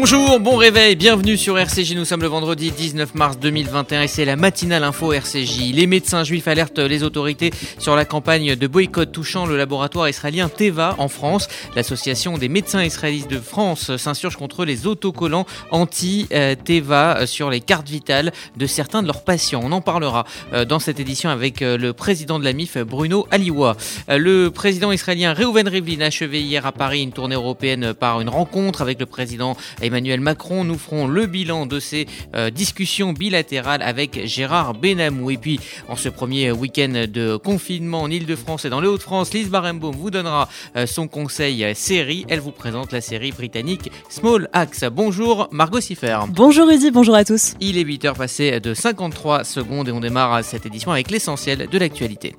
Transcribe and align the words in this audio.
Bonjour, 0.00 0.40
bon 0.40 0.56
réveil, 0.56 0.96
bienvenue 0.96 1.36
sur 1.36 1.58
RCJ. 1.58 1.94
Nous 1.94 2.06
sommes 2.06 2.22
le 2.22 2.26
vendredi 2.26 2.70
19 2.70 3.14
mars 3.16 3.38
2021 3.38 4.00
et 4.00 4.08
c'est 4.08 4.24
la 4.24 4.34
matinale 4.34 4.82
info 4.82 5.12
RCJ. 5.12 5.74
Les 5.74 5.86
médecins 5.86 6.24
juifs 6.24 6.48
alertent 6.48 6.78
les 6.78 7.02
autorités 7.02 7.50
sur 7.78 7.94
la 7.96 8.06
campagne 8.06 8.56
de 8.56 8.66
boycott 8.66 9.12
touchant 9.12 9.44
le 9.44 9.58
laboratoire 9.58 10.08
israélien 10.08 10.48
Teva 10.48 10.94
en 10.96 11.08
France. 11.08 11.48
L'association 11.76 12.38
des 12.38 12.48
médecins 12.48 12.82
israélites 12.82 13.28
de 13.28 13.38
France 13.38 13.94
s'insurge 13.98 14.36
contre 14.36 14.64
les 14.64 14.86
autocollants 14.86 15.44
anti-Teva 15.70 17.26
sur 17.26 17.50
les 17.50 17.60
cartes 17.60 17.90
vitales 17.90 18.32
de 18.56 18.66
certains 18.66 19.02
de 19.02 19.06
leurs 19.06 19.22
patients. 19.22 19.60
On 19.62 19.70
en 19.70 19.82
parlera 19.82 20.24
euh, 20.54 20.64
dans 20.64 20.78
cette 20.78 20.98
édition 20.98 21.28
avec 21.28 21.60
euh, 21.60 21.76
le 21.76 21.92
président 21.92 22.38
de 22.38 22.44
la 22.44 22.54
MIF, 22.54 22.78
Bruno 22.78 23.26
Aliwa. 23.30 23.76
Euh, 24.08 24.16
le 24.16 24.50
président 24.50 24.92
israélien 24.92 25.34
Reuven 25.34 25.68
Rivlin 25.68 26.00
a 26.00 26.06
achevé 26.06 26.40
hier 26.40 26.64
à 26.64 26.72
Paris 26.72 27.02
une 27.02 27.12
tournée 27.12 27.34
européenne 27.34 27.92
par 27.92 28.22
une 28.22 28.30
rencontre 28.30 28.80
avec 28.80 28.98
le 28.98 29.04
président 29.04 29.58
Emmanuel 29.90 30.20
Macron. 30.20 30.62
Nous 30.62 30.78
ferons 30.78 31.08
le 31.08 31.26
bilan 31.26 31.66
de 31.66 31.80
ces 31.80 32.06
euh, 32.36 32.50
discussions 32.50 33.12
bilatérales 33.12 33.82
avec 33.82 34.24
Gérard 34.24 34.74
Benamou. 34.74 35.32
Et 35.32 35.36
puis, 35.36 35.58
en 35.88 35.96
ce 35.96 36.08
premier 36.08 36.52
week-end 36.52 37.06
de 37.12 37.36
confinement 37.36 38.02
en 38.02 38.10
Ile-de-France 38.10 38.64
et 38.64 38.70
dans 38.70 38.80
les 38.80 38.86
Hauts-de-France, 38.86 39.34
Lise 39.34 39.50
Barenbaum 39.50 39.94
vous 39.96 40.10
donnera 40.12 40.48
euh, 40.76 40.86
son 40.86 41.08
conseil 41.08 41.74
série. 41.74 42.24
Elle 42.28 42.38
vous 42.38 42.52
présente 42.52 42.92
la 42.92 43.00
série 43.00 43.32
britannique 43.32 43.90
Small 44.08 44.48
Axe. 44.52 44.84
Bonjour 44.84 45.48
Margot 45.50 45.80
Siffer. 45.80 46.18
Bonjour 46.28 46.68
Rudy, 46.68 46.92
bonjour 46.92 47.16
à 47.16 47.24
tous. 47.24 47.54
Il 47.60 47.76
est 47.76 47.84
8h 47.84 48.14
passé 48.14 48.60
de 48.60 48.74
53 48.74 49.42
secondes 49.42 49.88
et 49.88 49.92
on 49.92 50.00
démarre 50.00 50.44
cette 50.44 50.66
édition 50.66 50.92
avec 50.92 51.10
l'essentiel 51.10 51.66
de 51.68 51.78
l'actualité. 51.78 52.36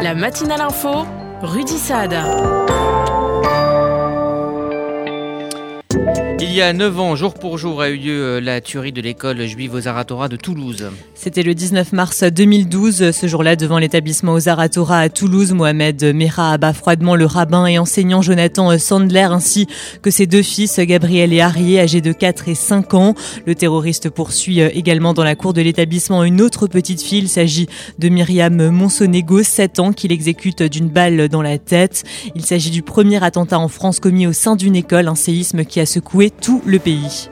La 0.00 0.14
matinale 0.14 0.60
info, 0.60 1.04
Rudy 1.42 1.76
Saad. 1.76 2.14
Il 6.52 6.56
y 6.56 6.62
a 6.62 6.72
9 6.72 6.98
ans, 6.98 7.14
jour 7.14 7.34
pour 7.34 7.58
jour, 7.58 7.80
a 7.80 7.90
eu 7.90 7.96
lieu 7.96 8.24
euh, 8.24 8.40
la 8.40 8.60
tuerie 8.60 8.90
de 8.90 9.00
l'école 9.00 9.46
juive 9.46 9.74
aux 9.74 9.82
de 9.82 10.34
Toulouse. 10.34 10.90
C'était 11.14 11.44
le 11.44 11.54
19 11.54 11.92
mars 11.92 12.24
2012. 12.24 13.12
Ce 13.12 13.26
jour-là, 13.28 13.54
devant 13.54 13.78
l'établissement 13.78 14.32
aux 14.32 14.40
Zaratora 14.40 14.98
à 14.98 15.08
Toulouse, 15.08 15.52
Mohamed 15.52 16.12
Mera 16.12 16.54
abat 16.54 16.72
froidement 16.72 17.14
le 17.14 17.24
rabbin 17.24 17.66
et 17.66 17.78
enseignant 17.78 18.20
Jonathan 18.20 18.76
Sandler 18.78 19.28
ainsi 19.30 19.68
que 20.02 20.10
ses 20.10 20.26
deux 20.26 20.42
fils, 20.42 20.80
Gabriel 20.80 21.32
et 21.32 21.40
Arié, 21.40 21.78
âgés 21.78 22.00
de 22.00 22.10
4 22.10 22.48
et 22.48 22.56
5 22.56 22.94
ans. 22.94 23.14
Le 23.46 23.54
terroriste 23.54 24.10
poursuit 24.10 24.60
euh, 24.60 24.70
également 24.72 25.14
dans 25.14 25.22
la 25.22 25.36
cour 25.36 25.52
de 25.52 25.62
l'établissement 25.62 26.24
une 26.24 26.40
autre 26.40 26.66
petite 26.66 27.00
fille. 27.00 27.20
Il 27.20 27.28
s'agit 27.28 27.68
de 28.00 28.08
Myriam 28.08 28.70
Monsonego, 28.70 29.44
7 29.44 29.78
ans, 29.78 29.92
qu'il 29.92 30.10
exécute 30.10 30.64
d'une 30.64 30.88
balle 30.88 31.28
dans 31.28 31.42
la 31.42 31.58
tête. 31.58 32.02
Il 32.34 32.44
s'agit 32.44 32.70
du 32.70 32.82
premier 32.82 33.22
attentat 33.22 33.60
en 33.60 33.68
France 33.68 34.00
commis 34.00 34.26
au 34.26 34.32
sein 34.32 34.56
d'une 34.56 34.74
école, 34.74 35.06
un 35.06 35.14
séisme 35.14 35.64
qui 35.64 35.78
a 35.78 35.86
secoué 35.86 36.32
tout 36.40 36.62
le 36.64 36.78
pays. 36.78 37.30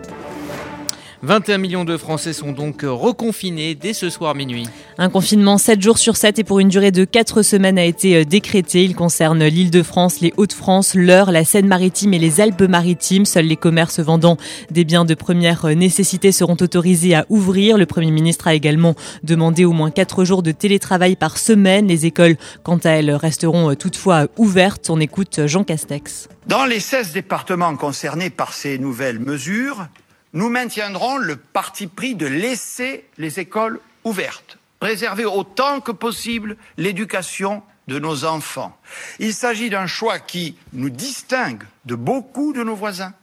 21 1.22 1.58
millions 1.58 1.84
de 1.84 1.96
Français 1.96 2.32
sont 2.32 2.52
donc 2.52 2.82
reconfinés 2.82 3.74
dès 3.74 3.92
ce 3.92 4.08
soir 4.08 4.36
minuit. 4.36 4.68
Un 4.98 5.08
confinement 5.08 5.58
7 5.58 5.82
jours 5.82 5.98
sur 5.98 6.16
7 6.16 6.38
et 6.38 6.44
pour 6.44 6.60
une 6.60 6.68
durée 6.68 6.92
de 6.92 7.04
4 7.04 7.42
semaines 7.42 7.76
a 7.76 7.84
été 7.84 8.18
euh, 8.18 8.24
décrété. 8.24 8.84
Il 8.84 8.94
concerne 8.94 9.44
l'île 9.44 9.72
de 9.72 9.82
France, 9.82 10.20
les 10.20 10.32
Hauts-de-France, 10.36 10.94
l'Eure, 10.94 11.32
la 11.32 11.44
Seine-Maritime 11.44 12.14
et 12.14 12.20
les 12.20 12.40
Alpes-Maritimes. 12.40 13.24
Seuls 13.24 13.46
les 13.46 13.56
commerces 13.56 13.98
vendant 13.98 14.36
des 14.70 14.84
biens 14.84 15.04
de 15.04 15.14
première 15.14 15.66
nécessité 15.66 16.30
seront 16.30 16.56
autorisés 16.60 17.16
à 17.16 17.26
ouvrir. 17.30 17.78
Le 17.78 17.86
Premier 17.86 18.12
ministre 18.12 18.46
a 18.46 18.54
également 18.54 18.94
demandé 19.24 19.64
au 19.64 19.72
moins 19.72 19.90
4 19.90 20.24
jours 20.24 20.44
de 20.44 20.52
télétravail 20.52 21.16
par 21.16 21.36
semaine. 21.36 21.88
Les 21.88 22.06
écoles, 22.06 22.36
quant 22.62 22.78
à 22.84 22.90
elles, 22.90 23.10
resteront 23.10 23.72
euh, 23.72 23.74
toutefois 23.74 24.28
ouvertes. 24.36 24.88
On 24.88 25.00
écoute 25.00 25.40
Jean 25.46 25.64
Castex. 25.64 26.28
Dans 26.46 26.64
les 26.64 26.78
16 26.80 27.12
départements 27.12 27.74
concernés 27.76 28.30
par 28.30 28.52
ces 28.52 28.78
nouvelles 28.78 29.18
mesures, 29.18 29.88
nous 30.32 30.48
maintiendrons 30.48 31.16
le 31.16 31.36
parti 31.36 31.86
pris 31.86 32.14
de 32.14 32.26
laisser 32.26 33.06
les 33.18 33.40
écoles 33.40 33.80
ouvertes, 34.04 34.58
préserver 34.80 35.24
autant 35.24 35.80
que 35.80 35.92
possible 35.92 36.56
l'éducation 36.76 37.62
de 37.88 37.98
nos 37.98 38.24
enfants. 38.24 38.78
Il 39.18 39.32
s'agit 39.32 39.70
d'un 39.70 39.86
choix 39.86 40.18
qui 40.18 40.56
nous 40.72 40.90
distingue 40.90 41.64
de 41.86 41.94
beaucoup 41.94 42.52
de 42.52 42.62
nos 42.62 42.76
voisins 42.76 43.14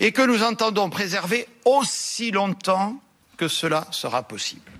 et 0.00 0.12
que 0.12 0.22
nous 0.22 0.42
entendons 0.42 0.90
préserver 0.90 1.46
aussi 1.64 2.30
longtemps 2.30 3.00
que 3.36 3.48
cela 3.48 3.86
sera 3.90 4.22
possible. 4.22 4.70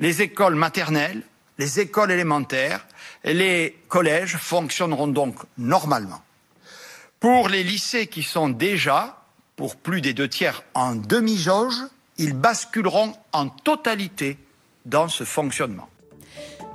Les 0.00 0.22
écoles 0.22 0.54
maternelles, 0.56 1.22
les 1.58 1.80
écoles 1.80 2.10
élémentaires 2.10 2.86
les 3.24 3.78
collèges 3.88 4.36
fonctionneront 4.36 5.08
donc 5.08 5.36
normalement. 5.58 6.22
Pour 7.18 7.48
les 7.48 7.62
lycées 7.62 8.06
qui 8.06 8.22
sont 8.22 8.48
déjà 8.48 9.19
pour 9.60 9.76
plus 9.76 10.00
des 10.00 10.14
deux 10.14 10.26
tiers 10.26 10.62
en 10.72 10.94
demi-jauge, 10.94 11.82
ils 12.16 12.32
basculeront 12.32 13.12
en 13.34 13.50
totalité 13.50 14.38
dans 14.86 15.08
ce 15.08 15.24
fonctionnement. 15.24 15.86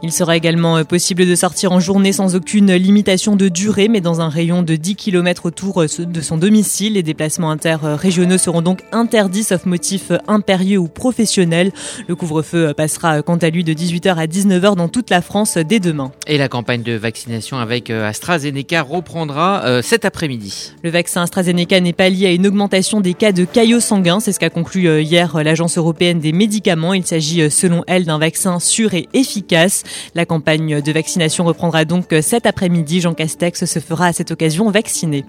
Il 0.04 0.12
sera 0.12 0.36
également 0.36 0.78
euh, 0.78 0.84
possible 0.84 1.26
de 1.26 1.36
sortir 1.36 1.72
en 1.72 1.80
journée 1.80 2.12
sans 2.12 2.36
aucune 2.36 2.74
limitation 2.74 3.36
de 3.36 3.48
durée, 3.48 3.88
mais 3.88 4.02
dans 4.02 4.20
un 4.20 4.30
rayon 4.30 4.62
de 4.62 4.76
10 4.76 4.96
km 4.96 5.46
autour 5.46 5.84
euh, 5.84 5.88
de 5.98 6.22
son 6.22 6.38
domicile. 6.38 6.94
Les 6.94 7.04
déplacements 7.04 7.50
interrégionaux 7.50 8.38
seront 8.38 8.62
donc 8.62 8.82
interdits, 8.92 9.44
sauf 9.44 9.66
motif 9.66 10.12
euh, 10.12 10.18
impérieux 10.28 10.78
ou 10.78 10.90
professionnel. 10.90 11.72
Le 12.08 12.16
couvre-feu 12.16 12.74
passera 12.76 13.22
quant 13.22 13.38
à 13.38 13.50
lui 13.50 13.64
de 13.64 13.74
18h 13.74 14.16
à 14.16 14.28
19h 14.28 14.76
dans 14.76 14.90
toute 14.90 15.10
la 15.10 15.22
France 15.22 15.58
dès 15.58 15.80
demain. 15.80 16.12
Et 16.28 16.38
la 16.38 16.50
campagne 16.50 16.84
de 16.84 16.94
vaccination 16.94 17.58
avec 17.58 17.90
AstraZeneca 17.90 18.82
reprendra 18.82 19.82
cet 19.82 20.06
après-midi. 20.06 20.74
Le 20.84 20.90
vaccin 20.90 21.22
AstraZeneca 21.22 21.80
n'est 21.80 21.94
pas 21.94 22.10
lié 22.10 22.28
à 22.28 22.32
une 22.32 22.48
augmentation 22.48 23.02
des 23.02 23.14
cas 23.14 23.32
de 23.32 23.46
caillots 23.46 23.80
sanguins. 23.80 24.20
C'est 24.20 24.34
ce 24.34 24.40
qu'a 24.40 24.50
conclu 24.50 25.02
hier 25.02 25.42
l'Agence 25.44 25.78
européenne 25.78 26.20
des 26.20 26.32
médicaments. 26.32 26.94
Il 26.94 27.06
s'agit 27.06 27.50
selon 27.50 27.84
elle 27.88 28.06
d'un 28.06 28.20
vaccin 28.20 28.60
sûr 28.60 28.94
et 28.94 29.08
efficace. 29.14 29.84
La 30.14 30.26
campagne 30.26 30.82
de 30.82 30.92
vaccination 30.92 31.46
reprendra 31.46 31.86
donc 31.86 32.14
cet 32.22 32.46
après-midi. 32.46 33.02
Jean 33.02 33.14
Castex 33.14 33.66
se 33.66 33.80
fera 33.80 34.08
à 34.08 34.14
cette 34.14 34.32
occasion 34.32 34.70
vacciner. 34.70 35.26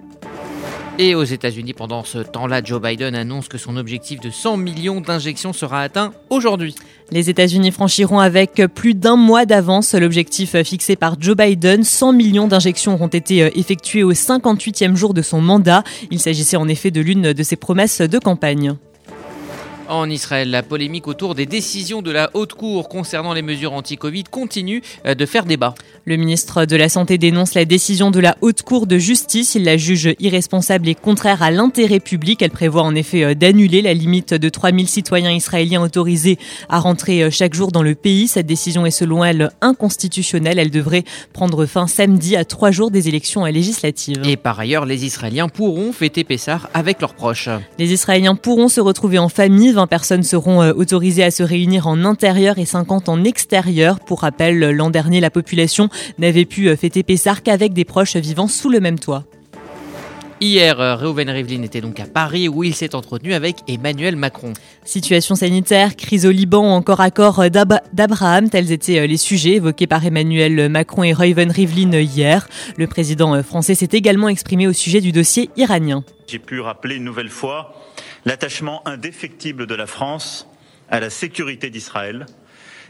Et 0.98 1.14
aux 1.14 1.24
États-Unis, 1.24 1.74
pendant 1.74 2.04
ce 2.04 2.18
temps-là, 2.18 2.62
Joe 2.64 2.80
Biden 2.80 3.14
annonce 3.14 3.48
que 3.48 3.58
son 3.58 3.76
objectif 3.76 4.18
de 4.18 4.30
100 4.30 4.56
millions 4.56 5.02
d'injections 5.02 5.52
sera 5.52 5.82
atteint 5.82 6.12
aujourd'hui. 6.30 6.74
Les 7.10 7.28
États-Unis 7.28 7.70
franchiront 7.70 8.18
avec 8.18 8.62
plus 8.74 8.94
d'un 8.94 9.16
mois 9.16 9.44
d'avance 9.44 9.94
l'objectif 9.94 10.56
fixé 10.62 10.96
par 10.96 11.16
Joe 11.20 11.36
Biden. 11.36 11.84
100 11.84 12.14
millions 12.14 12.48
d'injections 12.48 12.94
auront 12.94 13.08
été 13.08 13.40
effectuées 13.58 14.04
au 14.04 14.14
58e 14.14 14.96
jour 14.96 15.12
de 15.12 15.20
son 15.20 15.42
mandat. 15.42 15.84
Il 16.10 16.18
s'agissait 16.18 16.56
en 16.56 16.66
effet 16.66 16.90
de 16.90 17.02
l'une 17.02 17.34
de 17.34 17.42
ses 17.42 17.56
promesses 17.56 18.00
de 18.00 18.18
campagne. 18.18 18.76
En 19.88 20.10
Israël, 20.10 20.50
la 20.50 20.64
polémique 20.64 21.06
autour 21.06 21.36
des 21.36 21.46
décisions 21.46 22.02
de 22.02 22.10
la 22.10 22.30
Haute 22.34 22.54
Cour 22.54 22.88
concernant 22.88 23.32
les 23.32 23.42
mesures 23.42 23.72
anti-Covid 23.72 24.24
continue 24.24 24.82
euh, 25.06 25.14
de 25.14 25.26
faire 25.26 25.44
débat. 25.44 25.74
Le 26.08 26.16
ministre 26.16 26.66
de 26.66 26.76
la 26.76 26.88
Santé 26.88 27.18
dénonce 27.18 27.54
la 27.54 27.64
décision 27.64 28.12
de 28.12 28.20
la 28.20 28.36
Haute 28.40 28.62
Cour 28.62 28.86
de 28.86 28.96
justice. 28.96 29.56
Il 29.56 29.64
la 29.64 29.76
juge 29.76 30.14
irresponsable 30.20 30.86
et 30.86 30.94
contraire 30.94 31.42
à 31.42 31.50
l'intérêt 31.50 31.98
public. 31.98 32.42
Elle 32.42 32.52
prévoit 32.52 32.84
en 32.84 32.94
effet 32.94 33.24
euh, 33.24 33.34
d'annuler 33.34 33.82
la 33.82 33.92
limite 33.92 34.32
de 34.32 34.48
3000 34.48 34.86
citoyens 34.86 35.32
israéliens 35.32 35.82
autorisés 35.82 36.38
à 36.68 36.78
rentrer 36.78 37.24
euh, 37.24 37.30
chaque 37.32 37.54
jour 37.54 37.72
dans 37.72 37.82
le 37.82 37.96
pays. 37.96 38.28
Cette 38.28 38.46
décision 38.46 38.86
est 38.86 38.92
selon 38.92 39.24
elle 39.24 39.50
inconstitutionnelle. 39.60 40.60
Elle 40.60 40.70
devrait 40.70 41.02
prendre 41.32 41.66
fin 41.66 41.88
samedi 41.88 42.36
à 42.36 42.44
trois 42.44 42.70
jours 42.70 42.92
des 42.92 43.08
élections 43.08 43.44
législatives. 43.44 44.22
Et 44.24 44.36
par 44.36 44.60
ailleurs, 44.60 44.86
les 44.86 45.06
Israéliens 45.06 45.48
pourront 45.48 45.90
fêter 45.90 46.22
Pessah 46.22 46.60
avec 46.72 47.00
leurs 47.00 47.14
proches. 47.14 47.48
Les 47.80 47.92
Israéliens 47.92 48.36
pourront 48.36 48.68
se 48.68 48.80
retrouver 48.80 49.18
en 49.18 49.28
famille 49.28 49.72
20 49.72 49.88
personnes 49.88 50.22
seront 50.22 50.62
euh, 50.62 50.72
autorisées 50.72 51.24
à 51.24 51.32
se 51.32 51.42
réunir 51.42 51.88
en 51.88 52.04
intérieur 52.04 52.58
et 52.58 52.64
50 52.64 53.08
en 53.08 53.24
extérieur. 53.24 53.98
Pour 53.98 54.20
rappel, 54.20 54.70
l'an 54.70 54.90
dernier, 54.90 55.18
la 55.18 55.30
population 55.30 55.88
n'avait 56.18 56.44
pu 56.44 56.68
euh, 56.68 56.76
fêter 56.76 57.02
Pessar 57.02 57.42
qu'avec 57.42 57.72
des 57.72 57.84
proches 57.84 58.16
vivant 58.16 58.48
sous 58.48 58.70
le 58.70 58.80
même 58.80 58.98
toit. 58.98 59.24
Hier, 60.40 60.78
euh, 60.80 60.96
Reuven 60.96 61.30
Rivlin 61.30 61.62
était 61.62 61.80
donc 61.80 61.98
à 61.98 62.04
Paris 62.04 62.46
où 62.48 62.62
il 62.62 62.74
s'est 62.74 62.94
entretenu 62.94 63.32
avec 63.32 63.56
Emmanuel 63.68 64.16
Macron. 64.16 64.52
Situation 64.84 65.34
sanitaire, 65.34 65.96
crise 65.96 66.26
au 66.26 66.30
Liban 66.30 66.60
ou 66.60 66.74
encore 66.74 67.00
accord 67.00 67.42
d'Abraham, 67.48 68.50
tels 68.50 68.70
étaient 68.70 69.06
les 69.06 69.16
sujets 69.16 69.54
évoqués 69.54 69.86
par 69.86 70.04
Emmanuel 70.04 70.68
Macron 70.68 71.04
et 71.04 71.14
Reuven 71.14 71.50
Rivlin 71.50 71.98
hier. 71.98 72.48
Le 72.76 72.86
président 72.86 73.42
français 73.42 73.74
s'est 73.74 73.88
également 73.92 74.28
exprimé 74.28 74.66
au 74.66 74.74
sujet 74.74 75.00
du 75.00 75.10
dossier 75.10 75.48
iranien. 75.56 76.04
J'ai 76.26 76.38
pu 76.38 76.60
rappeler 76.60 76.96
une 76.96 77.04
nouvelle 77.04 77.30
fois 77.30 77.74
l'attachement 78.26 78.86
indéfectible 78.86 79.66
de 79.66 79.74
la 79.74 79.86
France 79.86 80.46
à 80.90 81.00
la 81.00 81.08
sécurité 81.08 81.70
d'Israël 81.70 82.26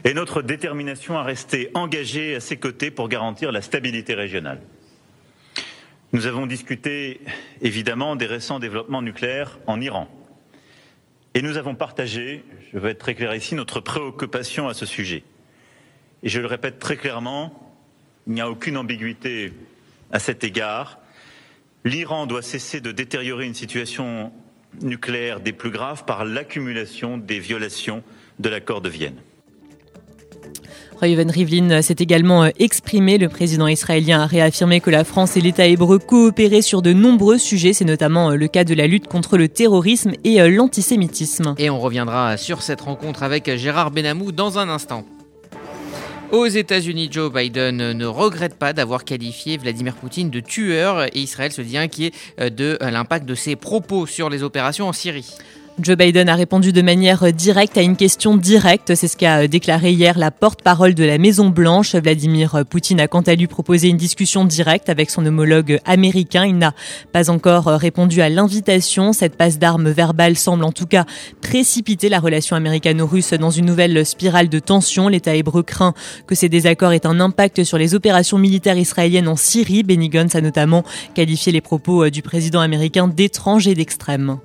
et 0.03 0.13
notre 0.13 0.41
détermination 0.41 1.17
à 1.17 1.23
rester 1.23 1.69
engagés 1.73 2.35
à 2.35 2.39
ses 2.39 2.57
côtés 2.57 2.91
pour 2.91 3.09
garantir 3.09 3.51
la 3.51 3.61
stabilité 3.61 4.13
régionale. 4.13 4.61
Nous 6.13 6.25
avons 6.25 6.47
discuté 6.47 7.19
évidemment 7.61 8.15
des 8.15 8.27
récents 8.27 8.59
développements 8.59 9.01
nucléaires 9.01 9.59
en 9.67 9.81
Iran. 9.81 10.07
Et 11.33 11.41
nous 11.41 11.57
avons 11.57 11.75
partagé, 11.75 12.43
je 12.71 12.79
veux 12.79 12.89
être 12.89 12.99
très 12.99 13.13
clair 13.13 13.35
ici, 13.35 13.55
notre 13.55 13.79
préoccupation 13.79 14.67
à 14.69 14.73
ce 14.73 14.85
sujet. 14.85 15.23
Et 16.23 16.29
je 16.29 16.39
le 16.39 16.47
répète 16.47 16.79
très 16.79 16.97
clairement, 16.97 17.75
il 18.25 18.33
n'y 18.33 18.41
a 18.41 18.49
aucune 18.49 18.77
ambiguïté 18.77 19.53
à 20.11 20.19
cet 20.19 20.43
égard. 20.43 20.99
L'Iran 21.83 22.25
doit 22.25 22.41
cesser 22.41 22.81
de 22.81 22.91
détériorer 22.91 23.45
une 23.45 23.53
situation 23.53 24.31
nucléaire 24.81 25.39
des 25.39 25.53
plus 25.53 25.69
graves 25.69 26.05
par 26.05 26.25
l'accumulation 26.25 27.17
des 27.17 27.39
violations 27.39 28.03
de 28.39 28.49
l'accord 28.49 28.81
de 28.81 28.89
Vienne. 28.89 29.21
Reuven 30.99 31.29
Rivlin 31.29 31.81
s'est 31.81 31.95
également 31.99 32.45
euh, 32.45 32.49
exprimé. 32.57 33.17
Le 33.17 33.29
président 33.29 33.67
israélien 33.67 34.21
a 34.21 34.25
réaffirmé 34.25 34.79
que 34.79 34.89
la 34.89 35.03
France 35.03 35.37
et 35.37 35.41
l'État 35.41 35.67
hébreu 35.67 35.99
coopéraient 35.99 36.63
sur 36.63 36.81
de 36.81 36.91
nombreux 36.91 37.37
sujets. 37.37 37.73
C'est 37.73 37.85
notamment 37.85 38.31
euh, 38.31 38.35
le 38.35 38.47
cas 38.47 38.63
de 38.63 38.73
la 38.73 38.87
lutte 38.87 39.07
contre 39.07 39.37
le 39.37 39.47
terrorisme 39.47 40.13
et 40.23 40.41
euh, 40.41 40.49
l'antisémitisme. 40.49 41.53
Et 41.59 41.69
on 41.69 41.79
reviendra 41.79 42.37
sur 42.37 42.63
cette 42.63 42.81
rencontre 42.81 43.21
avec 43.21 43.55
Gérard 43.57 43.91
Benamou 43.91 44.31
dans 44.31 44.57
un 44.57 44.69
instant. 44.69 45.05
Aux 46.31 46.47
États-Unis, 46.47 47.09
Joe 47.11 47.31
Biden 47.31 47.93
ne 47.93 48.05
regrette 48.05 48.55
pas 48.55 48.73
d'avoir 48.73 49.05
qualifié 49.05 49.57
Vladimir 49.57 49.95
Poutine 49.95 50.29
de 50.29 50.41
tueur 50.41 51.05
et 51.05 51.19
Israël 51.19 51.53
se 51.53 51.61
dit 51.61 51.77
inquiet 51.77 52.11
de 52.37 52.77
l'impact 52.81 53.25
de 53.25 53.33
ses 53.33 53.55
propos 53.55 54.05
sur 54.05 54.29
les 54.29 54.43
opérations 54.43 54.89
en 54.89 54.93
Syrie. 54.93 55.37
Joe 55.79 55.95
Biden 55.95 56.27
a 56.27 56.33
répondu 56.33 56.73
de 56.73 56.81
manière 56.81 57.31
directe 57.31 57.77
à 57.77 57.83
une 57.83 57.95
question 57.95 58.35
directe. 58.35 58.95
C'est 58.95 59.07
ce 59.07 59.15
qu'a 59.15 59.47
déclaré 59.47 59.91
hier 59.91 60.17
la 60.17 60.31
porte-parole 60.31 60.95
de 60.95 61.03
la 61.03 61.19
Maison-Blanche. 61.19 61.93
Vladimir 61.93 62.65
Poutine 62.67 62.99
a 62.99 63.07
quant 63.07 63.21
à 63.21 63.35
lui 63.35 63.45
proposé 63.45 63.87
une 63.87 63.95
discussion 63.95 64.43
directe 64.43 64.89
avec 64.89 65.11
son 65.11 65.23
homologue 65.23 65.79
américain. 65.85 66.45
Il 66.45 66.57
n'a 66.57 66.73
pas 67.13 67.29
encore 67.29 67.65
répondu 67.65 68.21
à 68.21 68.29
l'invitation. 68.29 69.13
Cette 69.13 69.37
passe 69.37 69.59
d'armes 69.59 69.91
verbale 69.91 70.35
semble 70.35 70.63
en 70.63 70.71
tout 70.71 70.87
cas 70.87 71.05
précipiter 71.41 72.09
la 72.09 72.19
relation 72.19 72.55
américano-russe 72.55 73.33
dans 73.33 73.51
une 73.51 73.67
nouvelle 73.67 74.03
spirale 74.03 74.49
de 74.49 74.57
tension. 74.57 75.09
L'État 75.09 75.35
hébreu 75.35 75.61
craint 75.61 75.93
que 76.25 76.33
ces 76.33 76.49
désaccords 76.49 76.93
aient 76.93 77.05
un 77.05 77.19
impact 77.19 77.63
sur 77.63 77.77
les 77.77 77.93
opérations 77.93 78.39
militaires 78.39 78.79
israéliennes 78.79 79.27
en 79.27 79.35
Syrie. 79.35 79.83
Benny 79.83 80.09
Gantz 80.09 80.33
a 80.33 80.41
notamment 80.41 80.83
qualifié 81.13 81.51
les 81.51 81.61
propos 81.61 82.09
du 82.09 82.23
président 82.23 82.61
américain 82.61 83.07
d'étranges 83.07 83.67
et 83.67 83.75
d'extrêmes. 83.75 84.39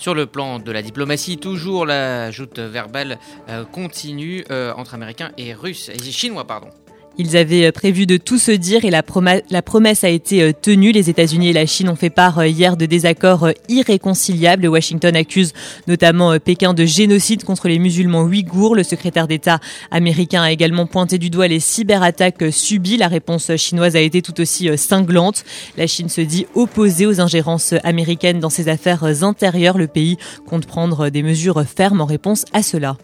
Sur 0.00 0.14
le 0.14 0.24
plan 0.24 0.58
de 0.58 0.72
la 0.72 0.80
diplomatie, 0.80 1.36
toujours 1.36 1.84
la 1.84 2.30
joute 2.30 2.58
verbale 2.58 3.18
euh, 3.50 3.66
continue 3.66 4.46
euh, 4.50 4.72
entre 4.74 4.94
Américains 4.94 5.30
et 5.36 5.52
Russes, 5.52 5.90
et 5.90 5.98
Chinois, 6.10 6.46
pardon. 6.46 6.70
Ils 7.18 7.36
avaient 7.36 7.66
euh, 7.66 7.72
prévu 7.72 8.06
de 8.06 8.16
tout 8.16 8.38
se 8.38 8.50
dire 8.50 8.84
et 8.84 8.90
la, 8.90 9.02
promesse 9.02 10.04
a 10.04 10.08
été 10.08 10.42
euh, 10.42 10.52
tenue. 10.52 10.92
Les 10.92 11.10
États-Unis 11.10 11.48
et 11.48 11.52
la 11.52 11.66
Chine 11.66 11.88
ont 11.88 11.96
fait 11.96 12.10
part 12.10 12.38
euh, 12.38 12.46
hier 12.46 12.76
de 12.76 12.86
désaccords 12.86 13.48
irréconciliables. 13.68 14.66
Washington 14.66 15.16
accuse 15.16 15.52
notamment 15.86 16.38
Pékin 16.38 16.72
de 16.72 16.84
génocide 16.84 17.44
contre 17.44 17.68
les 17.68 17.78
musulmans 17.78 18.22
ouïghours. 18.22 18.74
Le 18.74 18.82
secrétaire 18.82 19.28
d'État 19.28 19.58
américain 19.90 20.42
a 20.42 20.52
également 20.52 20.86
pointé 20.86 21.18
du 21.18 21.30
doigt 21.30 21.48
les 21.48 21.60
cyberattaques 21.60 22.52
subies. 22.52 22.96
La 22.96 23.08
réponse 23.08 23.54
chinoise 23.56 23.96
a 23.96 24.00
été 24.00 24.22
tout 24.22 24.40
aussi 24.40 24.68
cinglante. 24.78 25.44
La 25.76 25.86
Chine 25.86 26.08
se 26.08 26.20
dit 26.20 26.46
opposée 26.54 27.06
aux 27.06 27.20
ingérences 27.20 27.74
américaines 27.84 28.40
dans 28.40 28.50
ses 28.50 28.68
affaires 28.68 29.04
intérieures. 29.22 29.78
Le 29.78 29.88
pays 29.88 30.16
compte 30.46 30.66
prendre 30.66 31.10
des 31.10 31.22
mesures 31.22 31.62
fermes 31.64 32.00
en 32.00 32.06
réponse 32.06 32.44
à 32.52 32.62
cela. 32.62 32.96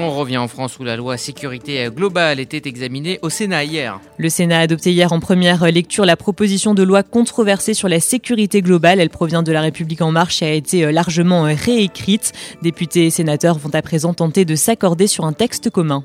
On 0.00 0.12
revient 0.12 0.36
en 0.36 0.46
France 0.46 0.78
où 0.78 0.84
la 0.84 0.96
loi 0.96 1.16
sécurité 1.16 1.88
globale 1.92 2.38
était 2.38 2.68
examinée 2.68 3.18
au 3.22 3.30
Sénat 3.30 3.64
hier. 3.64 3.98
Le 4.16 4.28
Sénat 4.28 4.58
a 4.58 4.60
adopté 4.60 4.92
hier 4.92 5.12
en 5.12 5.18
première 5.18 5.66
lecture 5.72 6.04
la 6.04 6.14
proposition 6.14 6.72
de 6.72 6.84
loi 6.84 7.02
controversée 7.02 7.74
sur 7.74 7.88
la 7.88 7.98
sécurité 7.98 8.62
globale. 8.62 9.00
Elle 9.00 9.10
provient 9.10 9.42
de 9.42 9.50
La 9.50 9.60
République 9.60 10.00
en 10.00 10.12
marche 10.12 10.40
et 10.40 10.46
a 10.46 10.52
été 10.52 10.92
largement 10.92 11.42
réécrite. 11.42 12.32
Députés 12.62 13.06
et 13.06 13.10
sénateurs 13.10 13.58
vont 13.58 13.74
à 13.74 13.82
présent 13.82 14.14
tenter 14.14 14.44
de 14.44 14.54
s'accorder 14.54 15.08
sur 15.08 15.24
un 15.24 15.32
texte 15.32 15.68
commun. 15.68 16.04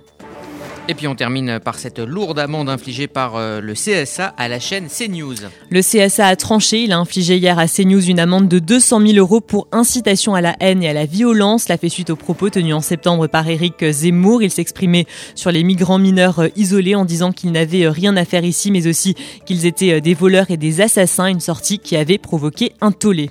Et 0.89 0.95
puis 0.95 1.07
on 1.07 1.15
termine 1.15 1.61
par 1.63 1.79
cette 1.79 1.99
lourde 1.99 2.39
amende 2.39 2.67
infligée 2.67 3.07
par 3.07 3.37
euh, 3.37 3.61
le 3.61 3.73
CSA 3.73 4.33
à 4.37 4.49
la 4.49 4.59
chaîne 4.59 4.87
CNews. 4.89 5.35
Le 5.69 5.81
CSA 5.81 6.27
a 6.27 6.35
tranché, 6.35 6.83
il 6.83 6.91
a 6.91 6.97
infligé 6.97 7.37
hier 7.37 7.57
à 7.57 7.67
CNews 7.67 8.03
une 8.09 8.19
amende 8.19 8.49
de 8.49 8.59
200 8.59 8.99
000 8.99 9.13
euros 9.13 9.39
pour 9.39 9.69
incitation 9.71 10.35
à 10.35 10.41
la 10.41 10.57
haine 10.59 10.83
et 10.83 10.89
à 10.89 10.93
la 10.93 11.05
violence. 11.05 11.63
Cela 11.63 11.77
fait 11.77 11.87
suite 11.87 12.09
aux 12.09 12.17
propos 12.17 12.49
tenus 12.49 12.75
en 12.75 12.81
septembre 12.81 13.27
par 13.27 13.47
Éric 13.47 13.89
Zemmour. 13.91 14.43
Il 14.43 14.51
s'exprimait 14.51 15.05
sur 15.35 15.51
les 15.51 15.63
migrants 15.63 15.99
mineurs 15.99 16.39
euh, 16.39 16.47
isolés 16.57 16.95
en 16.95 17.05
disant 17.05 17.31
qu'ils 17.31 17.53
n'avaient 17.53 17.85
euh, 17.85 17.91
rien 17.91 18.17
à 18.17 18.25
faire 18.25 18.43
ici, 18.43 18.69
mais 18.69 18.85
aussi 18.85 19.15
qu'ils 19.45 19.65
étaient 19.65 20.01
des 20.01 20.13
voleurs 20.13 20.51
et 20.51 20.57
des 20.57 20.81
assassins, 20.81 21.27
une 21.27 21.39
sortie 21.39 21.79
qui 21.79 21.95
avait 21.95 22.17
provoqué 22.17 22.73
un 22.81 22.91
tollé. 22.91 23.29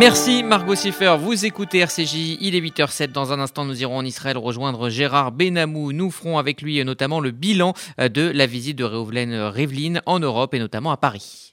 Merci 0.00 0.42
Margot 0.42 0.74
Siffer, 0.74 1.16
vous 1.20 1.44
écoutez 1.44 1.80
RCJ, 1.80 2.38
il 2.40 2.54
est 2.54 2.60
8h07, 2.62 3.08
dans 3.12 3.34
un 3.34 3.38
instant 3.38 3.66
nous 3.66 3.82
irons 3.82 3.98
en 3.98 4.04
Israël 4.06 4.38
rejoindre 4.38 4.88
Gérard 4.88 5.30
Benamou, 5.30 5.92
nous 5.92 6.10
ferons 6.10 6.38
avec 6.38 6.62
lui 6.62 6.82
notamment 6.82 7.20
le 7.20 7.32
bilan 7.32 7.74
euh, 8.00 8.08
de 8.08 8.22
la 8.22 8.46
visite 8.46 8.78
de 8.78 8.84
Reuven 8.84 9.34
Rivlin 9.34 10.00
en 10.06 10.18
Europe 10.18 10.54
et 10.54 10.58
notamment 10.58 10.90
à 10.90 10.96
Paris. 10.96 11.52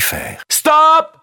Stop 0.00 0.72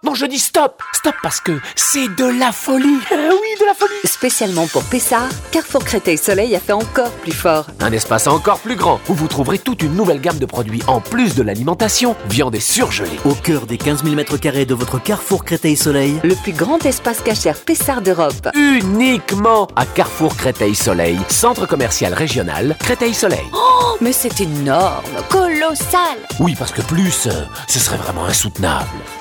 Non, 0.03 0.15
je 0.15 0.25
dis 0.25 0.39
stop 0.39 0.81
Stop 0.94 1.15
parce 1.21 1.41
que 1.41 1.51
c'est 1.75 2.07
de 2.15 2.39
la 2.39 2.53
folie 2.53 3.00
Oui, 3.12 3.59
de 3.59 3.65
la 3.65 3.73
folie 3.73 3.91
Spécialement 4.06 4.65
pour 4.68 4.83
Pessard, 4.85 5.27
Carrefour 5.51 5.83
Créteil 5.83 6.18
Soleil 6.18 6.56
a 6.56 6.59
fait 6.59 6.71
encore 6.71 7.12
plus 7.12 7.33
fort. 7.33 7.68
Un 7.81 7.91
espace 7.91 8.27
encore 8.27 8.59
plus 8.59 8.75
grand 8.77 9.01
où 9.09 9.13
vous 9.13 9.27
trouverez 9.27 9.59
toute 9.59 9.81
une 9.83 9.94
nouvelle 9.95 10.21
gamme 10.21 10.38
de 10.38 10.45
produits 10.45 10.83
en 10.88 11.01
plus 11.01 11.35
de 11.35 11.44
l'alimentation, 11.44 12.15
viande 12.29 12.56
et 12.56 12.62
surgelée. 12.62 13.19
Au 13.25 13.33
cœur 13.33 13.65
des 13.65 13.77
15 13.77 14.03
000 14.03 14.15
mètres 14.15 14.38
carrés 14.38 14.65
de 14.65 14.73
votre 14.75 15.01
Carrefour 15.01 15.44
Créteil 15.44 15.75
Soleil, 15.75 16.21
le 16.23 16.35
plus 16.35 16.53
grand 16.53 16.85
espace 16.85 17.19
cachère 17.19 17.57
Pessard 17.59 18.01
d'Europe. 18.01 18.47
Uniquement 18.56 19.68
à 19.75 19.85
Carrefour 19.85 20.37
Créteil 20.37 20.75
Soleil, 20.75 21.19
centre 21.28 21.66
commercial 21.66 22.13
régional 22.13 22.78
Créteil 22.80 23.13
Soleil. 23.13 23.45
Oh, 23.54 23.97
mais 23.99 24.13
c'est 24.13 24.40
énorme, 24.40 25.04
colossal 25.30 26.18
Oui, 26.40 26.56
parce 26.57 26.71
que 26.71 26.81
plus, 26.81 27.28
euh, 27.28 27.44
ce 27.68 27.80
serait 27.80 27.97
vraiment 27.97 28.25
insoutenable. 28.25 28.60
intenable. 28.61 29.20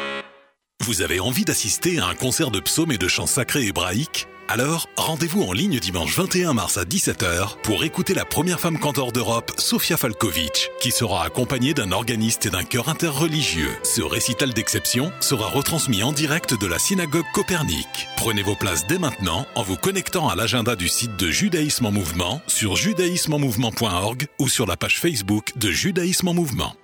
Vous 0.81 1.03
avez 1.03 1.19
envie 1.19 1.45
d'assister 1.45 1.99
à 1.99 2.07
un 2.07 2.15
concert 2.15 2.49
de 2.49 2.59
psaumes 2.59 2.91
et 2.91 2.97
de 2.97 3.07
chants 3.07 3.27
sacrés 3.27 3.67
hébraïques? 3.67 4.27
Alors, 4.47 4.89
rendez-vous 4.97 5.43
en 5.43 5.53
ligne 5.53 5.79
dimanche 5.79 6.17
21 6.17 6.53
mars 6.53 6.77
à 6.77 6.85
17h 6.85 7.61
pour 7.61 7.83
écouter 7.83 8.15
la 8.15 8.25
première 8.25 8.59
femme 8.59 8.79
cantor 8.79 9.11
d'Europe, 9.11 9.51
Sofia 9.57 9.95
Falkovic, 9.95 10.71
qui 10.81 10.91
sera 10.91 11.23
accompagnée 11.23 11.75
d'un 11.75 11.91
organiste 11.91 12.47
et 12.47 12.49
d'un 12.49 12.63
chœur 12.63 12.89
interreligieux. 12.89 13.69
Ce 13.83 14.01
récital 14.01 14.53
d'exception 14.53 15.11
sera 15.19 15.49
retransmis 15.49 16.01
en 16.01 16.13
direct 16.13 16.59
de 16.59 16.65
la 16.65 16.79
synagogue 16.79 17.27
Copernic. 17.31 18.09
Prenez 18.17 18.41
vos 18.41 18.55
places 18.55 18.87
dès 18.87 18.97
maintenant 18.97 19.45
en 19.53 19.61
vous 19.61 19.77
connectant 19.77 20.29
à 20.29 20.35
l'agenda 20.35 20.75
du 20.75 20.89
site 20.89 21.15
de 21.15 21.29
Judaïsme 21.29 21.85
en 21.85 21.91
Mouvement 21.91 22.41
sur 22.47 22.75
judaïsmemouvement.org 22.75 24.25
ou 24.39 24.49
sur 24.49 24.65
la 24.65 24.77
page 24.77 24.99
Facebook 24.99 25.51
de 25.57 25.69
Judaïsme 25.69 26.29
en 26.29 26.33
Mouvement. 26.33 26.75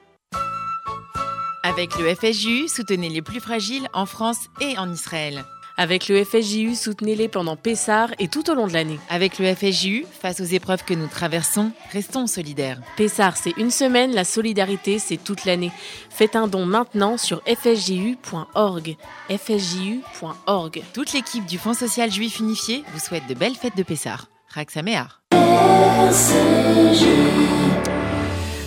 Avec 1.64 1.98
le 1.98 2.14
FSJU, 2.14 2.68
soutenez 2.68 3.10
les 3.10 3.22
plus 3.22 3.40
fragiles 3.40 3.88
en 3.94 4.06
France 4.06 4.48
et 4.62 4.78
en 4.78 4.92
Israël. 4.92 5.44
Avec 5.80 6.08
le 6.08 6.24
FSJU, 6.24 6.74
soutenez-les 6.74 7.28
pendant 7.28 7.56
Pessar 7.56 8.10
et 8.18 8.28
tout 8.28 8.50
au 8.50 8.56
long 8.56 8.66
de 8.66 8.74
l'année. 8.74 9.00
Avec 9.10 9.38
le 9.38 9.54
FSJU, 9.54 10.06
face 10.12 10.42
aux 10.42 10.46
épreuves 10.46 10.84
que 10.84 10.96
nous 10.96 11.06
traversons, 11.06 11.72
restons 11.92 12.26
solidaires. 12.26 12.82
Pessar, 12.96 13.38
c'est 13.38 13.56
une 13.58 13.70
semaine, 13.70 14.12
la 14.12 14.24
solidarité, 14.24 14.98
c'est 14.98 15.24
toute 15.24 15.46
l'année. 15.46 15.72
Faites 16.10 16.36
un 16.36 16.48
don 16.48 16.66
maintenant 16.66 17.18
sur 17.18 17.44
fsju.org. 17.46 18.98
fsju.org. 19.30 20.84
Toute 20.94 21.14
l'équipe 21.14 21.46
du 21.46 21.60
Fonds 21.60 21.76
social 21.76 22.12
juif 22.12 22.40
unifié 22.40 22.84
vous 22.92 23.00
souhaite 23.00 23.28
de 23.28 23.36
belles 23.36 23.56
fêtes 23.56 23.78
de 23.78 23.84
Pessar. 23.84 24.30
Raksaméar. 24.50 25.22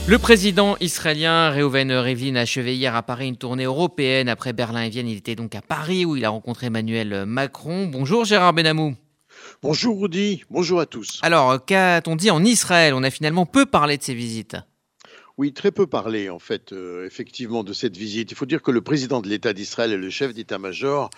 Le 0.06 0.18
président 0.18 0.76
israélien 0.80 1.50
Reuven 1.50 1.92
Rivlin 1.92 2.36
a 2.36 2.40
achevé 2.40 2.74
hier 2.74 2.96
à 2.96 3.02
Paris 3.02 3.28
une 3.28 3.36
tournée 3.36 3.64
européenne. 3.64 4.28
Après 4.28 4.52
Berlin 4.52 4.82
et 4.82 4.88
Vienne, 4.88 5.08
il 5.08 5.18
était 5.18 5.36
donc 5.36 5.54
à 5.54 5.62
Paris 5.62 6.04
où 6.04 6.16
il 6.16 6.24
a 6.24 6.30
rencontré 6.30 6.66
Emmanuel 6.66 7.24
Macron. 7.26 7.86
Bonjour 7.86 8.24
Gérard 8.24 8.52
Benamou. 8.52 8.96
Bonjour 9.62 10.00
Rudy, 10.00 10.42
bonjour 10.50 10.80
à 10.80 10.86
tous. 10.86 11.20
Alors, 11.22 11.64
qu'a-t-on 11.64 12.16
dit 12.16 12.30
en 12.30 12.44
Israël? 12.44 12.94
On 12.94 13.02
a 13.02 13.10
finalement 13.10 13.46
peu 13.46 13.66
parlé 13.66 13.98
de 13.98 14.02
ces 14.02 14.14
visites. 14.14 14.56
Oui, 15.38 15.54
très 15.54 15.70
peu 15.70 15.86
parlé 15.86 16.28
en 16.28 16.38
fait, 16.38 16.72
euh, 16.72 17.06
effectivement, 17.06 17.64
de 17.64 17.72
cette 17.72 17.96
visite. 17.96 18.30
Il 18.30 18.36
faut 18.36 18.44
dire 18.44 18.60
que 18.60 18.70
le 18.70 18.82
président 18.82 19.22
de 19.22 19.28
l'État 19.28 19.54
d'Israël 19.54 19.92
et 19.92 19.96
le 19.96 20.10
chef 20.10 20.34
d'état-major 20.34 21.08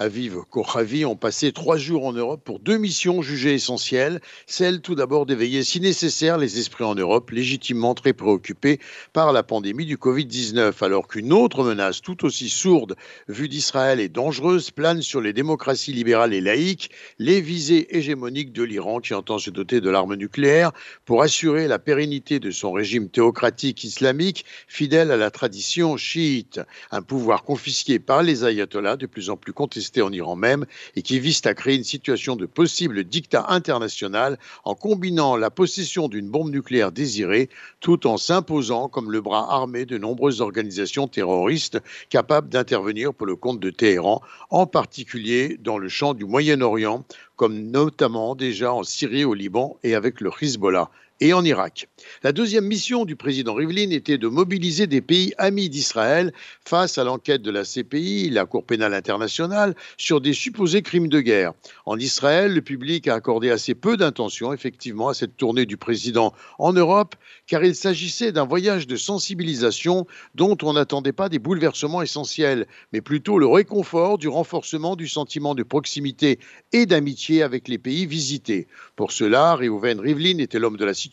Aviv 0.00 0.42
Kochavi 0.48 1.04
ont 1.04 1.16
passé 1.16 1.50
trois 1.50 1.76
jours 1.76 2.06
en 2.06 2.12
Europe 2.12 2.42
pour 2.44 2.60
deux 2.60 2.78
missions 2.78 3.20
jugées 3.20 3.54
essentielles. 3.54 4.20
Celle 4.46 4.80
tout 4.80 4.94
d'abord 4.94 5.26
d'éveiller 5.26 5.64
si 5.64 5.80
nécessaire 5.80 6.38
les 6.38 6.60
esprits 6.60 6.84
en 6.84 6.94
Europe, 6.94 7.30
légitimement 7.30 7.94
très 7.94 8.12
préoccupés 8.12 8.78
par 9.12 9.32
la 9.32 9.42
pandémie 9.42 9.86
du 9.86 9.96
Covid-19, 9.96 10.84
alors 10.84 11.08
qu'une 11.08 11.32
autre 11.32 11.64
menace 11.64 12.00
tout 12.00 12.24
aussi 12.24 12.48
sourde 12.48 12.94
vue 13.26 13.48
d'Israël 13.48 13.98
et 13.98 14.08
dangereuse 14.08 14.70
plane 14.70 15.02
sur 15.02 15.20
les 15.20 15.32
démocraties 15.32 15.92
libérales 15.92 16.32
et 16.32 16.40
laïques, 16.40 16.90
les 17.18 17.40
visées 17.40 17.96
hégémoniques 17.98 18.52
de 18.52 18.62
l'Iran 18.62 19.00
qui 19.00 19.14
entend 19.14 19.40
se 19.40 19.50
doter 19.50 19.80
de 19.80 19.90
l'arme 19.90 20.14
nucléaire 20.14 20.70
pour 21.06 21.22
assurer 21.22 21.66
la 21.66 21.80
pérennité 21.80 22.38
de 22.38 22.52
son 22.52 22.70
régime 22.70 23.08
théocratique 23.08 23.82
islamique 23.82 24.44
fidèle 24.68 25.10
à 25.10 25.16
la 25.16 25.32
tradition 25.32 25.96
chiite, 25.96 26.60
un 26.92 27.02
pouvoir 27.02 27.42
confisqué 27.42 27.98
par 27.98 28.22
les 28.22 28.44
ayatollahs 28.44 28.96
de 28.96 29.06
plus 29.06 29.28
en 29.28 29.36
plus 29.36 29.52
contesté 29.88 30.02
en 30.02 30.12
Iran 30.12 30.36
même 30.36 30.66
et 30.96 31.02
qui 31.02 31.18
visent 31.18 31.46
à 31.46 31.54
créer 31.54 31.76
une 31.76 31.84
situation 31.84 32.36
de 32.36 32.46
possible 32.46 33.04
dictat 33.04 33.46
international 33.48 34.38
en 34.64 34.74
combinant 34.74 35.36
la 35.36 35.50
possession 35.50 36.08
d'une 36.08 36.28
bombe 36.28 36.50
nucléaire 36.50 36.92
désirée 36.92 37.48
tout 37.80 38.06
en 38.06 38.18
s'imposant 38.18 38.88
comme 38.88 39.10
le 39.10 39.20
bras 39.20 39.46
armé 39.50 39.86
de 39.86 39.96
nombreuses 39.96 40.40
organisations 40.40 41.08
terroristes 41.08 41.78
capables 42.10 42.50
d'intervenir 42.50 43.14
pour 43.14 43.26
le 43.26 43.36
compte 43.36 43.60
de 43.60 43.70
Téhéran, 43.70 44.20
en 44.50 44.66
particulier 44.66 45.56
dans 45.58 45.78
le 45.78 45.88
champ 45.88 46.12
du 46.12 46.24
Moyen-Orient, 46.24 47.04
comme 47.36 47.70
notamment 47.70 48.34
déjà 48.34 48.72
en 48.72 48.82
Syrie, 48.82 49.24
au 49.24 49.34
Liban 49.34 49.78
et 49.84 49.94
avec 49.94 50.20
le 50.20 50.30
Hezbollah 50.40 50.90
et 51.20 51.32
en 51.32 51.44
Irak. 51.44 51.88
La 52.22 52.32
deuxième 52.32 52.66
mission 52.66 53.04
du 53.04 53.16
président 53.16 53.54
Rivlin 53.54 53.90
était 53.90 54.18
de 54.18 54.28
mobiliser 54.28 54.86
des 54.86 55.00
pays 55.00 55.32
amis 55.38 55.68
d'Israël 55.68 56.32
face 56.64 56.98
à 56.98 57.04
l'enquête 57.04 57.42
de 57.42 57.50
la 57.50 57.64
CPI, 57.64 58.30
la 58.30 58.46
Cour 58.46 58.64
pénale 58.64 58.94
internationale, 58.94 59.74
sur 59.96 60.20
des 60.20 60.32
supposés 60.32 60.82
crimes 60.82 61.08
de 61.08 61.20
guerre. 61.20 61.52
En 61.86 61.98
Israël, 61.98 62.54
le 62.54 62.62
public 62.62 63.08
a 63.08 63.14
accordé 63.14 63.50
assez 63.50 63.74
peu 63.74 63.96
d'intention, 63.96 64.52
effectivement, 64.52 65.08
à 65.08 65.14
cette 65.14 65.36
tournée 65.36 65.66
du 65.66 65.76
président 65.76 66.32
en 66.58 66.72
Europe, 66.72 67.16
car 67.46 67.64
il 67.64 67.74
s'agissait 67.74 68.32
d'un 68.32 68.44
voyage 68.44 68.86
de 68.86 68.96
sensibilisation 68.96 70.06
dont 70.34 70.56
on 70.62 70.74
n'attendait 70.74 71.12
pas 71.12 71.28
des 71.28 71.38
bouleversements 71.38 72.02
essentiels, 72.02 72.66
mais 72.92 73.00
plutôt 73.00 73.38
le 73.38 73.46
réconfort 73.46 74.18
du 74.18 74.28
renforcement 74.28 74.96
du 74.96 75.08
sentiment 75.08 75.54
de 75.54 75.62
proximité 75.62 76.38
et 76.72 76.86
d'amitié 76.86 77.42
avec 77.42 77.68
les 77.68 77.78
pays 77.78 78.06
visités. 78.06 78.68
Pour 78.96 79.12
cela, 79.12 79.56
Reuven 79.56 80.00
Rivlin 80.00 80.38
était 80.38 80.58
l'homme 80.58 80.76
de 80.76 80.84
la 80.84 80.94
situation, 80.94 81.07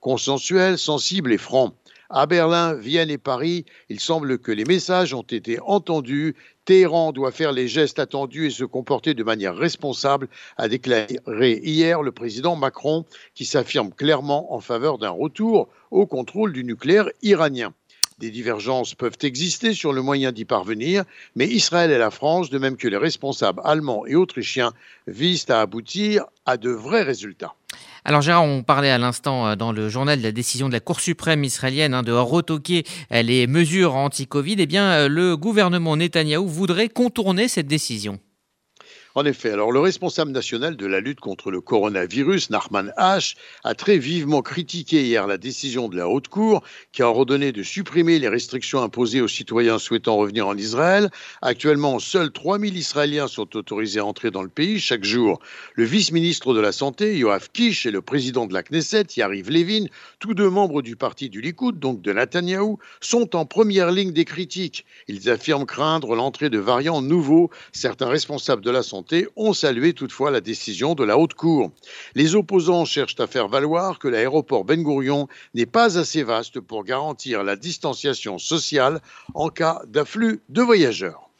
consensuel, 0.00 0.78
sensible 0.78 1.32
et 1.32 1.38
franc. 1.38 1.74
À 2.10 2.26
Berlin, 2.26 2.74
Vienne 2.74 3.10
et 3.10 3.18
Paris, 3.18 3.64
il 3.88 3.98
semble 3.98 4.38
que 4.38 4.52
les 4.52 4.64
messages 4.64 5.14
ont 5.14 5.22
été 5.22 5.58
entendus. 5.60 6.36
Téhéran 6.64 7.12
doit 7.12 7.32
faire 7.32 7.52
les 7.52 7.66
gestes 7.66 7.98
attendus 7.98 8.46
et 8.46 8.50
se 8.50 8.64
comporter 8.64 9.14
de 9.14 9.24
manière 9.24 9.56
responsable, 9.56 10.28
a 10.56 10.68
déclaré 10.68 11.08
hier 11.62 12.02
le 12.02 12.12
président 12.12 12.56
Macron, 12.56 13.04
qui 13.34 13.44
s'affirme 13.44 13.90
clairement 13.90 14.54
en 14.54 14.60
faveur 14.60 14.98
d'un 14.98 15.10
retour 15.10 15.68
au 15.90 16.06
contrôle 16.06 16.52
du 16.52 16.62
nucléaire 16.62 17.08
iranien. 17.22 17.72
Des 18.18 18.30
divergences 18.30 18.94
peuvent 18.94 19.18
exister 19.22 19.74
sur 19.74 19.92
le 19.92 20.00
moyen 20.00 20.30
d'y 20.30 20.44
parvenir, 20.44 21.04
mais 21.34 21.48
Israël 21.48 21.90
et 21.90 21.98
la 21.98 22.12
France, 22.12 22.48
de 22.48 22.58
même 22.58 22.76
que 22.76 22.86
les 22.86 22.96
responsables 22.96 23.60
allemands 23.64 24.06
et 24.06 24.14
autrichiens, 24.14 24.72
visent 25.08 25.50
à 25.50 25.60
aboutir 25.60 26.24
à 26.46 26.56
de 26.56 26.70
vrais 26.70 27.02
résultats. 27.02 27.54
Alors 28.04 28.20
Gérard, 28.20 28.44
on 28.44 28.62
parlait 28.62 28.90
à 28.90 28.98
l'instant 28.98 29.48
euh, 29.48 29.56
dans 29.56 29.72
le 29.72 29.88
journal 29.88 30.18
de 30.18 30.22
la 30.22 30.30
décision 30.30 30.68
de 30.68 30.74
la 30.74 30.80
Cour 30.80 31.00
suprême 31.00 31.42
israélienne 31.42 31.94
hein, 31.94 32.02
de 32.02 32.12
retoquer 32.12 32.84
euh, 33.12 33.22
les 33.22 33.46
mesures 33.46 33.96
anti-Covid. 33.96 34.56
Eh 34.58 34.66
bien, 34.66 34.90
euh, 34.90 35.08
le 35.08 35.36
gouvernement 35.36 35.96
Netanyahou 35.96 36.46
voudrait 36.46 36.90
contourner 36.90 37.48
cette 37.48 37.66
décision. 37.66 38.20
En 39.16 39.24
effet, 39.26 39.52
alors 39.52 39.70
le 39.70 39.78
responsable 39.78 40.32
national 40.32 40.76
de 40.76 40.86
la 40.86 40.98
lutte 40.98 41.20
contre 41.20 41.52
le 41.52 41.60
coronavirus, 41.60 42.50
Narman 42.50 42.92
H, 42.98 43.36
a 43.62 43.76
très 43.76 43.96
vivement 43.96 44.42
critiqué 44.42 45.04
hier 45.04 45.28
la 45.28 45.38
décision 45.38 45.88
de 45.88 45.96
la 45.96 46.08
Haute 46.08 46.26
Cour 46.26 46.64
qui 46.90 47.00
a 47.00 47.08
ordonné 47.08 47.52
de 47.52 47.62
supprimer 47.62 48.18
les 48.18 48.26
restrictions 48.26 48.82
imposées 48.82 49.20
aux 49.20 49.28
citoyens 49.28 49.78
souhaitant 49.78 50.16
revenir 50.16 50.48
en 50.48 50.56
Israël. 50.56 51.10
Actuellement, 51.42 52.00
seuls 52.00 52.32
3000 52.32 52.76
Israéliens 52.76 53.28
sont 53.28 53.56
autorisés 53.56 54.00
à 54.00 54.04
entrer 54.04 54.32
dans 54.32 54.42
le 54.42 54.48
pays 54.48 54.80
chaque 54.80 55.04
jour. 55.04 55.38
Le 55.74 55.84
vice-ministre 55.84 56.52
de 56.52 56.60
la 56.60 56.72
Santé, 56.72 57.16
Yoav 57.16 57.50
Kish, 57.52 57.86
et 57.86 57.92
le 57.92 58.02
président 58.02 58.46
de 58.46 58.52
la 58.52 58.64
Knesset, 58.64 59.06
Yariv 59.16 59.48
Levin, 59.48 59.86
tous 60.18 60.34
deux 60.34 60.50
membres 60.50 60.82
du 60.82 60.96
parti 60.96 61.30
du 61.30 61.40
Likoud, 61.40 61.78
donc 61.78 62.02
de 62.02 62.12
Netanyahou, 62.12 62.80
sont 63.00 63.36
en 63.36 63.46
première 63.46 63.92
ligne 63.92 64.10
des 64.10 64.24
critiques. 64.24 64.84
Ils 65.06 65.30
affirment 65.30 65.66
craindre 65.66 66.16
l'entrée 66.16 66.50
de 66.50 66.58
variants 66.58 67.00
nouveaux. 67.00 67.50
Certains 67.70 68.08
responsables 68.08 68.64
de 68.64 68.72
la 68.72 68.82
santé 68.82 69.03
ont 69.36 69.52
salué 69.52 69.92
toutefois 69.92 70.30
la 70.30 70.40
décision 70.40 70.94
de 70.94 71.04
la 71.04 71.18
Haute 71.18 71.34
Cour. 71.34 71.70
Les 72.14 72.34
opposants 72.34 72.84
cherchent 72.84 73.20
à 73.20 73.26
faire 73.26 73.48
valoir 73.48 73.98
que 73.98 74.08
l'aéroport 74.08 74.64
Ben 74.64 74.82
Gurion 74.82 75.28
n'est 75.54 75.66
pas 75.66 75.98
assez 75.98 76.22
vaste 76.22 76.60
pour 76.60 76.84
garantir 76.84 77.44
la 77.44 77.56
distanciation 77.56 78.38
sociale 78.38 79.00
en 79.34 79.48
cas 79.48 79.82
d'afflux 79.86 80.42
de 80.48 80.62
voyageurs. 80.62 81.30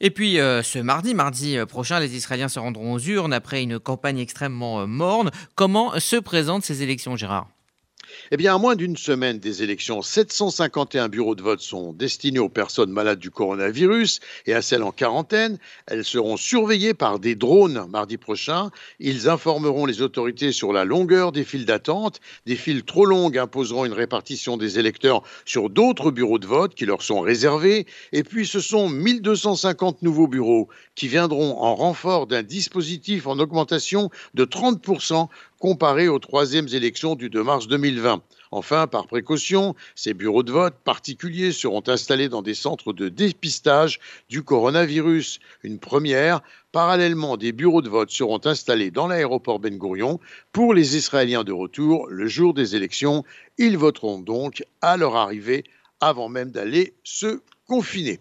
Et 0.00 0.10
puis 0.10 0.40
euh, 0.40 0.62
ce 0.62 0.78
mardi, 0.78 1.14
mardi 1.14 1.58
euh, 1.58 1.66
prochain, 1.66 2.00
les 2.00 2.16
Israéliens 2.16 2.48
se 2.48 2.58
rendront 2.58 2.94
aux 2.94 2.98
urnes 2.98 3.34
après 3.34 3.62
une 3.62 3.78
campagne 3.78 4.18
extrêmement 4.18 4.80
euh, 4.80 4.86
morne. 4.86 5.30
Comment 5.54 5.98
se 6.00 6.16
présentent 6.16 6.64
ces 6.64 6.82
élections, 6.82 7.16
Gérard? 7.16 7.48
Eh 8.30 8.36
bien, 8.36 8.54
à 8.54 8.58
moins 8.58 8.76
d'une 8.76 8.96
semaine 8.96 9.38
des 9.38 9.62
élections, 9.62 10.02
751 10.02 11.08
bureaux 11.08 11.34
de 11.34 11.42
vote 11.42 11.60
sont 11.60 11.92
destinés 11.92 12.38
aux 12.38 12.48
personnes 12.48 12.90
malades 12.90 13.18
du 13.18 13.30
coronavirus 13.30 14.20
et 14.46 14.54
à 14.54 14.62
celles 14.62 14.82
en 14.82 14.92
quarantaine. 14.92 15.58
Elles 15.86 16.04
seront 16.04 16.36
surveillées 16.36 16.94
par 16.94 17.18
des 17.18 17.34
drones 17.34 17.86
mardi 17.90 18.16
prochain. 18.16 18.70
Ils 18.98 19.28
informeront 19.28 19.86
les 19.86 20.02
autorités 20.02 20.52
sur 20.52 20.72
la 20.72 20.84
longueur 20.84 21.32
des 21.32 21.44
files 21.44 21.66
d'attente. 21.66 22.20
Des 22.46 22.56
files 22.56 22.84
trop 22.84 23.04
longues 23.06 23.38
imposeront 23.38 23.84
une 23.84 23.92
répartition 23.92 24.56
des 24.56 24.78
électeurs 24.78 25.22
sur 25.44 25.70
d'autres 25.70 26.10
bureaux 26.10 26.38
de 26.38 26.46
vote 26.46 26.74
qui 26.74 26.86
leur 26.86 27.02
sont 27.02 27.20
réservés. 27.20 27.86
Et 28.12 28.22
puis, 28.22 28.46
ce 28.46 28.60
sont 28.60 28.88
1250 28.88 30.02
nouveaux 30.02 30.28
bureaux 30.28 30.68
qui 30.94 31.08
viendront 31.08 31.58
en 31.58 31.74
renfort 31.74 32.26
d'un 32.26 32.42
dispositif 32.42 33.26
en 33.26 33.38
augmentation 33.38 34.10
de 34.34 34.44
30% 34.44 35.28
comparé 35.60 36.08
aux 36.08 36.18
troisièmes 36.18 36.66
élections 36.72 37.14
du 37.14 37.30
2 37.30 37.44
mars 37.44 37.68
2020. 37.68 38.22
Enfin, 38.50 38.88
par 38.88 39.06
précaution, 39.06 39.76
ces 39.94 40.14
bureaux 40.14 40.42
de 40.42 40.50
vote 40.50 40.74
particuliers 40.82 41.52
seront 41.52 41.82
installés 41.86 42.28
dans 42.28 42.42
des 42.42 42.54
centres 42.54 42.92
de 42.92 43.08
dépistage 43.08 44.00
du 44.28 44.42
coronavirus. 44.42 45.38
Une 45.62 45.78
première, 45.78 46.40
parallèlement, 46.72 47.36
des 47.36 47.52
bureaux 47.52 47.82
de 47.82 47.90
vote 47.90 48.10
seront 48.10 48.40
installés 48.44 48.90
dans 48.90 49.06
l'aéroport 49.06 49.60
Ben 49.60 49.78
Gurion 49.78 50.18
pour 50.50 50.74
les 50.74 50.96
Israéliens 50.96 51.44
de 51.44 51.52
retour 51.52 52.08
le 52.08 52.26
jour 52.26 52.54
des 52.54 52.74
élections. 52.74 53.22
Ils 53.58 53.78
voteront 53.78 54.18
donc 54.18 54.64
à 54.80 54.96
leur 54.96 55.14
arrivée 55.14 55.64
avant 56.00 56.30
même 56.30 56.50
d'aller 56.50 56.94
se 57.04 57.42
confiner. 57.68 58.18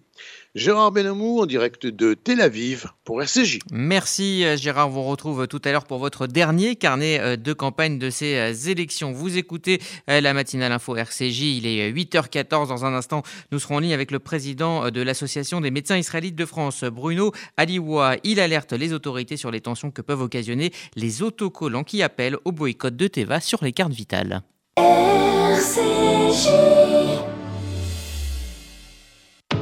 Gérard 0.55 0.91
Benamou 0.91 1.41
en 1.41 1.45
direct 1.45 1.85
de 1.85 2.15
Tel 2.15 2.41
Aviv 2.41 2.87
pour 3.03 3.21
RCJ. 3.21 3.59
Merci 3.71 4.43
euh, 4.43 4.57
Gérard, 4.57 4.87
on 4.87 4.91
vous 4.91 5.03
retrouve 5.03 5.47
tout 5.47 5.61
à 5.63 5.71
l'heure 5.71 5.85
pour 5.85 5.99
votre 5.99 6.25
dernier 6.25 6.75
carnet 6.75 7.19
euh, 7.19 7.35
de 7.35 7.53
campagne 7.53 7.99
de 7.99 8.09
ces 8.09 8.35
euh, 8.35 8.51
élections. 8.67 9.11
Vous 9.11 9.37
écoutez 9.37 9.79
la 10.07 10.33
matinale 10.33 10.71
info 10.71 10.95
RCJ, 10.95 11.41
il 11.57 11.67
est 11.67 11.91
8h14 11.91 12.67
dans 12.67 12.83
un 12.83 12.95
instant. 12.95 13.21
Nous 13.51 13.59
serons 13.59 13.75
en 13.75 13.79
ligne 13.79 13.93
avec 13.93 14.09
le 14.09 14.17
président 14.17 14.89
de 14.89 15.01
l'association 15.01 15.61
des 15.61 15.69
médecins 15.69 15.97
israélites 15.97 16.35
de 16.35 16.45
France, 16.45 16.83
Bruno 16.83 17.31
Aliwa. 17.55 18.15
Il 18.23 18.39
alerte 18.39 18.73
les 18.73 18.91
autorités 18.91 19.37
sur 19.37 19.51
les 19.51 19.61
tensions 19.61 19.91
que 19.91 20.01
peuvent 20.01 20.21
occasionner 20.21 20.71
les 20.95 21.21
autocollants 21.21 21.83
qui 21.83 22.01
appellent 22.01 22.37
au 22.43 22.51
boycott 22.51 22.95
de 22.95 23.07
Teva 23.07 23.39
sur 23.39 23.63
les 23.63 23.71
cartes 23.71 23.93
vitales. 23.93 24.41
RCJ. 24.77 26.47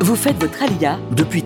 Vous 0.08 0.16
faites 0.16 0.40
votre 0.40 0.64
alia 0.64 0.98
Depuis 1.12 1.44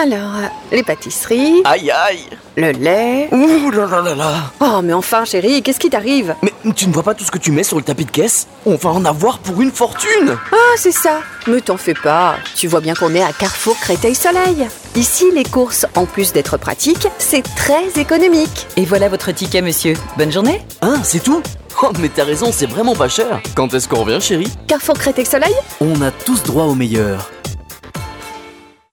Alors, 0.00 0.36
euh, 0.36 0.46
les 0.72 0.82
pâtisseries. 0.82 1.60
Aïe 1.64 1.90
aïe 1.90 2.24
Le 2.56 2.70
lait. 2.70 3.28
Ouh 3.32 3.70
là 3.70 3.84
là 3.86 4.00
là 4.00 4.14
là 4.14 4.32
Oh, 4.60 4.80
mais 4.82 4.94
enfin, 4.94 5.26
chérie, 5.26 5.62
qu'est-ce 5.62 5.78
qui 5.78 5.90
t'arrive? 5.90 6.34
Mais 6.42 6.72
tu 6.74 6.88
ne 6.88 6.92
vois 6.92 7.02
pas 7.02 7.12
tout 7.12 7.22
ce 7.24 7.30
que 7.30 7.36
tu 7.36 7.52
mets 7.52 7.64
sur 7.64 7.76
le 7.76 7.82
tapis 7.82 8.06
de 8.06 8.10
caisse? 8.10 8.46
On 8.64 8.76
va 8.76 8.90
en 8.90 9.04
avoir 9.04 9.40
pour 9.40 9.60
une 9.60 9.70
fortune 9.70 10.38
Ah, 10.52 10.56
c'est 10.76 10.92
ça 10.92 11.20
Mais 11.46 11.60
t'en 11.60 11.76
fais 11.76 11.92
pas. 11.92 12.36
Tu 12.56 12.66
vois 12.66 12.80
bien 12.80 12.94
qu'on 12.94 13.14
est 13.14 13.22
à 13.22 13.32
Carrefour 13.32 13.76
Créteil 13.78 14.14
Soleil. 14.14 14.66
Ici, 14.96 15.26
les 15.34 15.44
courses, 15.44 15.84
en 15.94 16.06
plus 16.06 16.32
d'être 16.32 16.56
pratiques, 16.56 17.08
c'est 17.18 17.42
très 17.54 18.00
économique. 18.00 18.68
Et 18.78 18.86
voilà 18.86 19.10
votre 19.10 19.32
ticket, 19.32 19.60
monsieur. 19.60 19.92
Bonne 20.16 20.32
journée 20.32 20.62
Ah, 20.80 20.94
c'est 21.02 21.22
tout? 21.22 21.42
Oh, 21.82 21.88
mais 21.98 22.08
t'as 22.08 22.24
raison, 22.24 22.50
c'est 22.52 22.66
vraiment 22.70 22.94
pas 22.94 23.08
cher. 23.08 23.40
Quand 23.54 23.72
est-ce 23.74 23.86
qu'on 23.86 24.04
revient, 24.04 24.20
chérie? 24.20 24.50
Carrefour 24.66 24.96
Créteil 24.98 25.26
Soleil? 25.26 25.54
On 25.82 26.00
a 26.00 26.10
tous 26.10 26.42
droit 26.42 26.64
au 26.64 26.74
meilleur. 26.74 27.30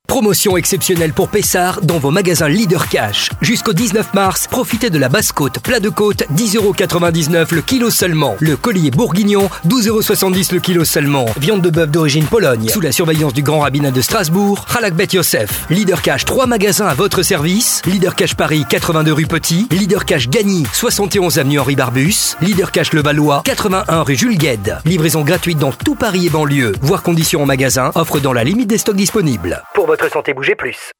Promotion 0.08 0.56
exceptionnelle 0.56 1.12
pour 1.12 1.28
Pessard 1.28 1.82
dans 1.82 2.00
vos 2.00 2.12
magasins 2.12 2.48
Leader 2.48 2.88
Cash. 2.88 3.30
Jusqu'au 3.42 3.74
19 3.74 4.14
mars, 4.14 4.48
profitez 4.50 4.90
de 4.90 4.98
la 4.98 5.10
basse 5.10 5.34
côte, 5.34 5.60
plat 5.60 5.82
de 5.82 5.90
côte, 5.90 6.24
10,99€ 6.34 7.54
le 7.54 7.62
kilo 7.62 7.90
seulement. 7.90 8.38
Le 8.40 8.56
collier 8.56 8.90
bourguignon, 8.90 9.50
12,70€ 9.68 10.54
le 10.54 10.60
kilo 10.62 10.86
seulement. 10.86 11.26
Viande 11.38 11.62
de 11.62 11.70
bœuf 11.70 11.92
d'origine 11.92 12.24
Pologne, 12.24 12.70
sous 12.70 12.80
la 12.80 12.94
surveillance 12.94 13.34
du 13.34 13.44
grand 13.44 13.60
rabbinat 13.60 13.92
de 13.92 14.00
Strasbourg, 14.00 14.66
Bet 14.94 15.10
Yosef. 15.12 15.66
Leader 15.70 16.02
Cash, 16.02 16.24
3 16.24 16.48
magasins 16.48 16.88
à 16.88 16.94
votre 16.94 17.22
service. 17.22 17.82
Leader 17.86 18.16
Cash 18.16 18.36
Paris, 18.36 18.64
82 18.70 19.12
rue 19.12 19.28
Petit. 19.28 19.68
Leader 19.72 20.06
Cash 20.06 20.30
Gagny, 20.30 20.66
71 20.72 21.38
avenue 21.38 21.60
Henri 21.60 21.76
Barbus. 21.76 22.38
Leader 22.42 22.72
Cash 22.72 22.94
Le 22.94 23.02
Valois, 23.02 23.42
81 23.44 24.04
rue 24.04 24.16
Jules 24.16 24.38
Gued. 24.38 24.78
Livraison 24.86 25.24
gratuite 25.24 25.60
dans 25.60 25.74
tout 25.74 25.96
Paris 25.96 26.28
et 26.28 26.30
banlieue. 26.30 26.74
Voir 26.82 27.04
conditions 27.04 27.44
en 27.44 27.46
magasin, 27.46 27.92
offre 27.96 28.20
dans 28.20 28.34
la 28.34 28.46
limite 28.46 28.70
des 28.70 28.78
stocks 28.78 28.96
disponibles. 28.96 29.62
Santé, 30.10 30.34
bougez 30.34 30.56
plus. 30.56 30.92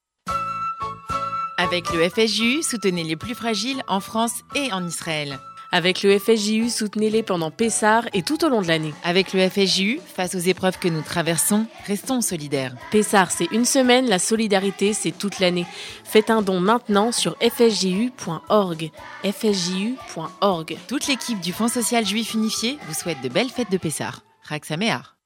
Avec 1.58 1.92
le 1.92 2.08
FSJU, 2.08 2.62
soutenez 2.62 3.04
les 3.04 3.16
plus 3.16 3.34
fragiles 3.34 3.82
en 3.88 4.00
France 4.00 4.44
et 4.56 4.72
en 4.72 4.86
Israël. 4.86 5.40
Avec 5.72 6.02
le 6.02 6.18
FSJU, 6.18 6.70
soutenez-les 6.70 7.24
pendant 7.24 7.52
Pessar 7.52 8.04
et 8.14 8.22
tout 8.24 8.46
au 8.46 8.50
long 8.50 8.62
de 8.62 8.68
l'année. 8.68 8.94
Avec 9.04 9.34
le 9.34 9.50
FSJU, 9.50 10.00
face 10.06 10.34
aux 10.36 10.40
épreuves 10.40 10.80
que 10.80 10.88
nous 10.88 11.02
traversons, 11.02 11.66
restons 11.86 12.22
solidaires. 12.22 12.74
Pessar, 12.92 13.32
c'est 13.32 13.52
une 13.52 13.66
semaine, 13.66 14.08
la 14.08 14.20
solidarité, 14.20 14.94
c'est 14.94 15.12
toute 15.12 15.40
l'année. 15.40 15.66
Faites 16.06 16.30
un 16.30 16.42
don 16.42 16.60
maintenant 16.62 17.12
sur 17.12 17.36
fsju.org. 17.42 18.92
fsju.org. 19.24 20.78
Toute 20.88 21.08
l'équipe 21.08 21.42
du 21.42 21.52
Fonds 21.52 21.68
social 21.68 22.06
juif 22.06 22.34
unifié 22.34 22.78
vous 22.88 22.94
souhaite 22.94 23.22
de 23.22 23.30
belles 23.30 23.50
fêtes 23.50 23.72
de 23.72 23.78
Pessar. 23.78 24.22
Raxaméar. 24.44 25.18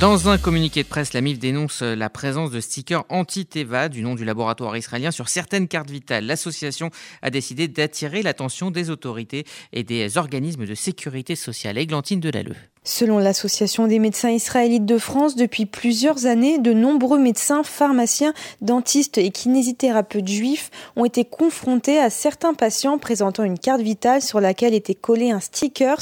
Dans 0.00 0.28
un 0.28 0.38
communiqué 0.38 0.84
de 0.84 0.88
presse, 0.88 1.12
la 1.12 1.20
MIF 1.20 1.40
dénonce 1.40 1.82
la 1.82 2.08
présence 2.08 2.52
de 2.52 2.60
stickers 2.60 3.04
anti-Teva 3.08 3.88
du 3.88 4.02
nom 4.02 4.14
du 4.14 4.24
laboratoire 4.24 4.76
israélien 4.76 5.10
sur 5.10 5.28
certaines 5.28 5.66
cartes 5.66 5.90
vitales. 5.90 6.24
L'association 6.24 6.90
a 7.20 7.30
décidé 7.30 7.66
d'attirer 7.66 8.22
l'attention 8.22 8.70
des 8.70 8.90
autorités 8.90 9.44
et 9.72 9.82
des 9.82 10.16
organismes 10.16 10.66
de 10.66 10.74
sécurité 10.76 11.34
sociale. 11.34 11.78
Églantine 11.78 12.20
Delalleux. 12.20 12.54
Selon 12.84 13.18
l'Association 13.18 13.86
des 13.86 13.98
médecins 13.98 14.30
israélites 14.30 14.86
de 14.86 14.98
France, 14.98 15.36
depuis 15.36 15.66
plusieurs 15.66 16.26
années, 16.26 16.58
de 16.58 16.72
nombreux 16.72 17.18
médecins, 17.18 17.62
pharmaciens, 17.62 18.32
dentistes 18.60 19.18
et 19.18 19.30
kinésithérapeutes 19.30 20.28
juifs 20.28 20.70
ont 20.96 21.04
été 21.04 21.24
confrontés 21.24 21.98
à 21.98 22.10
certains 22.10 22.54
patients 22.54 22.98
présentant 22.98 23.44
une 23.44 23.58
carte 23.58 23.80
vitale 23.80 24.22
sur 24.22 24.40
laquelle 24.40 24.74
était 24.74 24.94
collé 24.94 25.30
un 25.30 25.40
sticker 25.40 25.98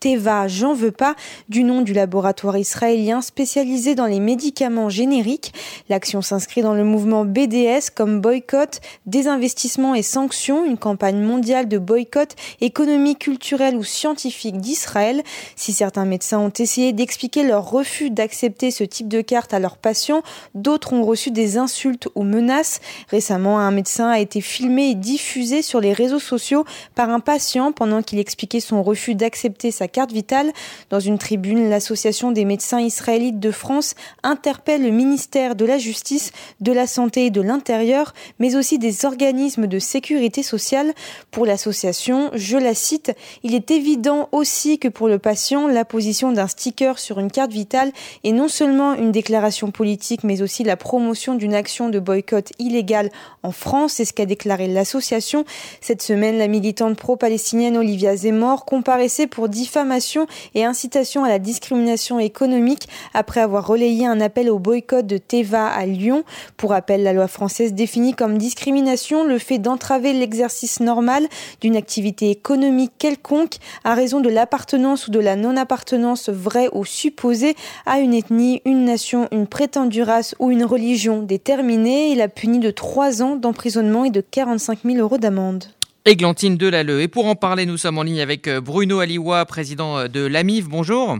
Teva, 0.00 0.48
j'en 0.48 0.72
veux 0.72 0.92
pas, 0.92 1.14
du 1.50 1.62
nom 1.62 1.82
du 1.82 1.92
laboratoire 1.92 2.56
israélien 2.56 3.20
spécialisé 3.20 3.94
dans 3.94 4.06
les 4.06 4.18
médicaments 4.18 4.88
génériques. 4.88 5.52
L'action 5.90 6.22
s'inscrit 6.22 6.62
dans 6.62 6.72
le 6.72 6.84
mouvement 6.84 7.26
BDS 7.26 7.90
comme 7.94 8.22
boycott, 8.22 8.80
désinvestissement 9.04 9.94
et 9.94 10.02
sanctions, 10.02 10.64
une 10.64 10.78
campagne 10.78 11.20
mondiale 11.20 11.68
de 11.68 11.76
boycott 11.76 12.34
économique, 12.62 13.18
culturel 13.18 13.76
ou 13.76 13.84
scientifique 13.84 14.56
d'Israël. 14.56 15.22
Si 15.54 15.74
certains 15.74 16.06
médecins 16.06 16.19
ont 16.38 16.52
essayé 16.58 16.92
d'expliquer 16.92 17.42
leur 17.42 17.70
refus 17.70 18.10
d'accepter 18.10 18.70
ce 18.70 18.84
type 18.84 19.08
de 19.08 19.20
carte 19.20 19.54
à 19.54 19.58
leurs 19.58 19.76
patients. 19.76 20.22
D'autres 20.54 20.92
ont 20.92 21.04
reçu 21.04 21.30
des 21.30 21.58
insultes 21.58 22.08
ou 22.14 22.22
menaces. 22.22 22.80
Récemment, 23.08 23.58
un 23.58 23.70
médecin 23.70 24.08
a 24.08 24.18
été 24.18 24.40
filmé 24.40 24.90
et 24.90 24.94
diffusé 24.94 25.62
sur 25.62 25.80
les 25.80 25.92
réseaux 25.92 26.18
sociaux 26.18 26.64
par 26.94 27.10
un 27.10 27.20
patient 27.20 27.72
pendant 27.72 28.02
qu'il 28.02 28.18
expliquait 28.18 28.60
son 28.60 28.82
refus 28.82 29.14
d'accepter 29.14 29.70
sa 29.70 29.88
carte 29.88 30.12
vitale. 30.12 30.52
Dans 30.90 31.00
une 31.00 31.18
tribune, 31.18 31.68
l'association 31.68 32.32
des 32.32 32.44
médecins 32.44 32.80
israélites 32.80 33.40
de 33.40 33.50
France 33.50 33.94
interpelle 34.22 34.82
le 34.82 34.90
ministère 34.90 35.54
de 35.54 35.64
la 35.64 35.78
Justice, 35.78 36.32
de 36.60 36.72
la 36.72 36.86
Santé 36.86 37.26
et 37.26 37.30
de 37.30 37.40
l'Intérieur, 37.40 38.14
mais 38.38 38.56
aussi 38.56 38.78
des 38.78 39.04
organismes 39.04 39.66
de 39.66 39.78
sécurité 39.78 40.42
sociale. 40.42 40.92
Pour 41.30 41.46
l'association, 41.46 42.30
je 42.34 42.56
la 42.56 42.74
cite, 42.74 43.12
il 43.42 43.54
est 43.54 43.70
évident 43.70 44.28
aussi 44.32 44.78
que 44.78 44.88
pour 44.88 45.08
le 45.08 45.18
patient, 45.18 45.66
la 45.66 45.84
position 45.84 46.09
d'un 46.10 46.48
sticker 46.48 46.98
sur 46.98 47.20
une 47.20 47.30
carte 47.30 47.52
vitale 47.52 47.92
est 48.24 48.32
non 48.32 48.48
seulement 48.48 48.94
une 48.94 49.12
déclaration 49.12 49.70
politique, 49.70 50.24
mais 50.24 50.42
aussi 50.42 50.64
la 50.64 50.76
promotion 50.76 51.36
d'une 51.36 51.54
action 51.54 51.88
de 51.88 52.00
boycott 52.00 52.50
illégale 52.58 53.10
en 53.44 53.52
France. 53.52 53.94
C'est 53.94 54.04
ce 54.04 54.12
qu'a 54.12 54.26
déclaré 54.26 54.66
l'association. 54.66 55.44
Cette 55.80 56.02
semaine, 56.02 56.36
la 56.36 56.48
militante 56.48 56.96
pro-palestinienne 56.96 57.76
Olivia 57.76 58.16
Zemmour 58.16 58.64
comparaissait 58.64 59.28
pour 59.28 59.48
diffamation 59.48 60.26
et 60.54 60.64
incitation 60.64 61.22
à 61.22 61.28
la 61.28 61.38
discrimination 61.38 62.18
économique 62.18 62.88
après 63.14 63.40
avoir 63.40 63.68
relayé 63.68 64.04
un 64.04 64.20
appel 64.20 64.50
au 64.50 64.58
boycott 64.58 65.06
de 65.06 65.16
Teva 65.16 65.68
à 65.68 65.86
Lyon. 65.86 66.24
Pour 66.56 66.70
rappel, 66.70 67.04
la 67.04 67.12
loi 67.12 67.28
française 67.28 67.72
définit 67.72 68.14
comme 68.14 68.36
discrimination 68.36 69.22
le 69.22 69.38
fait 69.38 69.58
d'entraver 69.58 70.12
l'exercice 70.12 70.80
normal 70.80 71.28
d'une 71.60 71.76
activité 71.76 72.30
économique 72.30 72.92
quelconque 72.98 73.58
à 73.84 73.94
raison 73.94 74.20
de 74.20 74.28
l'appartenance 74.28 75.06
ou 75.06 75.12
de 75.12 75.20
la 75.20 75.36
non-appartenance 75.36 75.99
vraie 76.28 76.68
ou 76.72 76.84
supposée 76.84 77.54
à 77.86 78.00
une 78.00 78.14
ethnie, 78.14 78.62
une 78.64 78.84
nation, 78.84 79.28
une 79.32 79.46
prétendue 79.46 80.02
race 80.02 80.34
ou 80.38 80.50
une 80.50 80.64
religion 80.64 81.22
déterminée. 81.22 82.12
Il 82.12 82.20
a 82.20 82.28
puni 82.28 82.58
de 82.58 82.70
3 82.70 83.22
ans 83.22 83.36
d'emprisonnement 83.36 84.04
et 84.04 84.10
de 84.10 84.20
45 84.20 84.80
000 84.84 84.98
euros 84.98 85.18
d'amende. 85.18 85.64
Églantine 86.06 86.56
Delalleux. 86.56 87.02
Et 87.02 87.08
pour 87.08 87.26
en 87.26 87.34
parler, 87.34 87.66
nous 87.66 87.76
sommes 87.76 87.98
en 87.98 88.02
ligne 88.02 88.20
avec 88.20 88.48
euh, 88.48 88.60
Bruno 88.60 89.00
Aliwa, 89.00 89.44
président 89.44 89.98
euh, 89.98 90.08
de 90.08 90.24
l'AMIF. 90.24 90.68
Bonjour. 90.68 91.18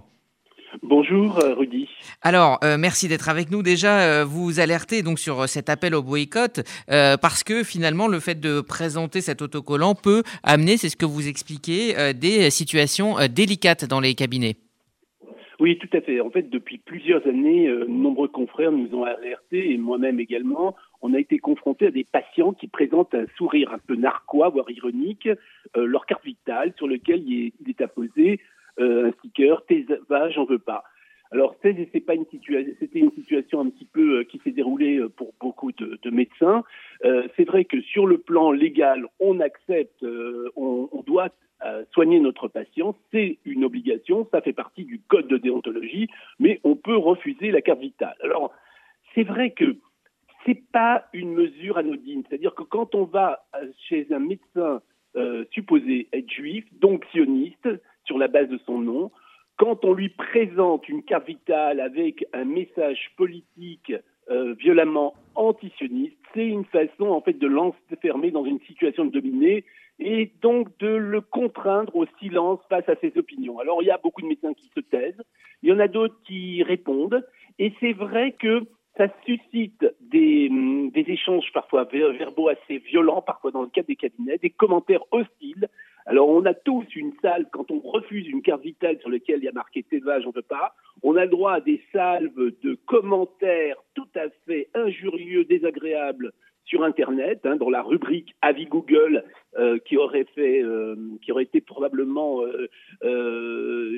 Bonjour 0.83 1.39
euh, 1.39 1.55
Rudy. 1.55 1.89
Alors, 2.23 2.59
euh, 2.63 2.77
merci 2.79 3.09
d'être 3.09 3.29
avec 3.29 3.51
nous. 3.51 3.63
Déjà, 3.63 4.01
euh, 4.01 4.25
vous 4.25 4.61
alertez 4.61 5.03
donc 5.03 5.19
sur 5.19 5.49
cet 5.49 5.69
appel 5.69 5.95
au 5.95 6.03
boycott 6.03 6.61
parce 6.89 7.45
que 7.45 7.65
finalement, 7.65 8.09
le 8.09 8.21
fait 8.21 8.41
de 8.41 8.61
présenter 8.61 9.21
cet 9.21 9.43
autocollant 9.43 9.95
peut 9.95 10.23
amener, 10.43 10.77
c'est 10.77 10.89
ce 10.89 10.97
que 10.97 11.07
vous 11.07 11.29
expliquez, 11.29 12.15
des 12.15 12.51
situations 12.51 13.17
délicates 13.31 13.85
dans 13.85 14.01
les 14.01 14.15
cabinets. 14.15 14.57
Oui, 15.61 15.79
tout 15.79 15.89
à 15.93 16.01
fait. 16.01 16.21
En 16.21 16.31
fait, 16.31 16.49
depuis 16.49 16.79
plusieurs 16.79 17.27
années, 17.27 17.71
nombreux 17.87 18.29
confrères 18.29 18.73
nous 18.73 18.95
ont 18.95 19.05
alertés, 19.05 19.73
et 19.73 19.77
moi-même 19.77 20.19
également, 20.19 20.75
on 21.03 21.13
a 21.13 21.19
été 21.19 21.39
confrontés 21.39 21.89
à 21.89 21.91
des 21.91 22.05
patients 22.05 22.55
qui 22.55 22.67
présentent 22.67 23.15
un 23.15 23.27
sourire 23.37 23.71
un 23.73 23.79
peu 23.79 23.95
narquois, 23.95 24.49
voire 24.49 24.71
ironique, 24.71 25.29
leur 25.77 26.07
carte 26.07 26.25
vitale 26.25 26.73
sur 26.79 26.89
lequel 26.89 27.23
il 27.29 27.47
est, 27.47 27.53
il 27.61 27.69
est 27.69 27.81
apposé 27.83 28.41
euh, 28.79 29.09
un 29.09 29.13
sticker, 29.13 29.65
tes 29.67 29.87
j'en 30.31 30.45
veux 30.45 30.59
pas. 30.59 30.85
Alors 31.33 31.55
c'est 31.63 32.01
pas 32.01 32.15
une 32.15 32.27
situation, 32.27 32.73
c'était 32.81 32.99
une 32.99 33.13
situation 33.13 33.61
un 33.61 33.71
petit 33.71 33.85
peu 33.85 34.19
euh, 34.19 34.25
qui 34.25 34.41
s'est 34.43 34.51
déroulée 34.51 34.99
euh, 34.99 35.09
pour 35.09 35.33
beaucoup 35.41 35.71
de, 35.71 35.99
de 36.03 36.11
médecins. 36.11 36.65
Euh, 37.05 37.29
c'est 37.37 37.45
vrai 37.45 37.65
que 37.65 37.81
sur 37.83 38.07
le 38.07 38.19
plan 38.19 38.51
légal, 38.51 39.07
on 39.21 39.39
accepte, 39.39 40.03
euh, 40.03 40.51
on, 40.57 40.89
doit 41.07 41.29
soigner 41.93 42.21
notre 42.21 42.49
patient, 42.49 42.97
c'est 43.13 43.39
une 43.45 43.65
obligation, 43.65 44.27
ça 44.31 44.41
fait 44.41 44.53
partie 44.53 44.85
du 44.85 45.01
code 45.09 45.29
de 45.29 45.37
déontologie, 45.37 46.09
mais 46.39 46.61
on 46.65 46.77
peut 46.77 46.97
refuser 46.97 47.51
la 47.51 47.61
carte 47.61 47.81
vitale. 47.81 48.17
Alors 48.23 48.53
c'est 49.15 49.25
vrai 49.25 49.51
que 49.51 49.77
c'est 50.47 50.63
pas 50.73 51.05
une 51.13 51.35
mesure 51.35 51.77
anodine, 51.77 52.23
c'est-à-dire 52.29 52.55
que 52.55 52.63
quand 52.63 52.95
on 52.95 53.05
va 53.05 53.45
chez 53.89 54.07
un 54.11 54.21
médecin 54.21 54.81
supposé 55.51 56.09
être 56.13 56.31
juif, 56.31 56.65
donc 56.81 57.05
sioniste, 57.13 57.69
sur 58.05 58.19
la 58.19 58.29
base 58.29 58.49
de 58.49 58.59
son 58.67 58.81
nom, 58.81 59.11
quand 59.61 59.85
on 59.85 59.93
lui 59.93 60.09
présente 60.09 60.89
une 60.89 61.03
carte 61.03 61.27
vitale 61.27 61.81
avec 61.81 62.25
un 62.33 62.45
message 62.45 63.13
politique 63.17 63.93
euh, 64.31 64.55
violemment 64.55 65.15
antisioniste, 65.41 66.17
c'est 66.35 66.47
une 66.47 66.65
façon 66.67 67.07
en 67.07 67.21
fait 67.21 67.39
de 67.39 67.47
l'enfermer 67.47 68.31
dans 68.31 68.45
une 68.45 68.61
situation 68.61 69.05
de 69.07 69.11
dominée 69.11 69.65
et 69.99 70.31
donc 70.43 70.69
de 70.79 70.89
le 70.89 71.21
contraindre 71.21 71.95
au 71.97 72.07
silence 72.19 72.61
face 72.69 72.89
à 72.89 72.97
ses 72.97 73.13
opinions. 73.17 73.59
Alors 73.59 73.83
il 73.83 73.87
y 73.87 73.91
a 73.91 73.99
beaucoup 73.99 74.23
de 74.23 74.27
médecins 74.27 74.55
qui 74.55 74.71
se 74.75 74.81
taisent, 74.81 75.23
il 75.63 75.71
y 75.71 75.73
en 75.73 75.79
a 75.79 75.89
d'autres 75.89 76.17
qui 76.27 76.63
répondent, 76.63 77.27
et 77.59 77.73
c'est 77.81 77.93
vrai 77.93 78.33
que 78.33 78.67
ça 78.97 79.07
suscite 79.25 79.87
des, 80.01 80.51
des 80.93 81.05
échanges 81.11 81.51
parfois 81.55 81.85
verbaux 81.85 82.49
assez 82.49 82.79
violents, 82.79 83.23
parfois 83.23 83.51
dans 83.51 83.63
le 83.63 83.69
cadre 83.69 83.89
des 83.89 83.97
cabinets, 83.97 84.39
des 84.39 84.51
commentaires 84.51 85.05
hostiles. 85.11 85.69
Alors, 86.07 86.29
on 86.29 86.45
a 86.45 86.55
tous 86.55 86.85
une 86.97 87.13
salle, 87.23 87.47
quand 87.53 87.71
on 87.71 87.79
refuse 87.79 88.27
une 88.27 88.43
carte 88.43 88.63
vitale 88.63 88.99
sur 89.01 89.11
laquelle 89.11 89.39
il 89.39 89.45
y 89.45 89.49
a 89.49 89.53
marqué 89.53 89.83
Teva, 89.85 90.21
j'en 90.21 90.33
veux 90.33 90.43
pas, 90.43 90.75
on 91.03 91.17
a 91.17 91.25
le 91.25 91.31
droit 91.31 91.53
à 91.53 91.61
des 91.61 91.83
salves 91.93 92.53
de 92.63 92.75
commentaires 92.87 93.77
injurieux, 94.75 95.45
désagréables 95.45 96.33
sur 96.65 96.85
Internet, 96.85 97.41
hein, 97.45 97.57
dans 97.57 97.71
la 97.71 97.83
rubrique 97.83 98.35
avis 98.43 98.67
Google, 98.67 99.25
euh, 99.59 99.79
qui 99.79 99.97
aurait 99.97 100.27
fait, 100.37 100.63
euh, 100.63 100.95
qui 101.21 101.33
aurait 101.33 101.43
été 101.43 101.61
probablement 101.61 102.43
euh, 103.03 103.91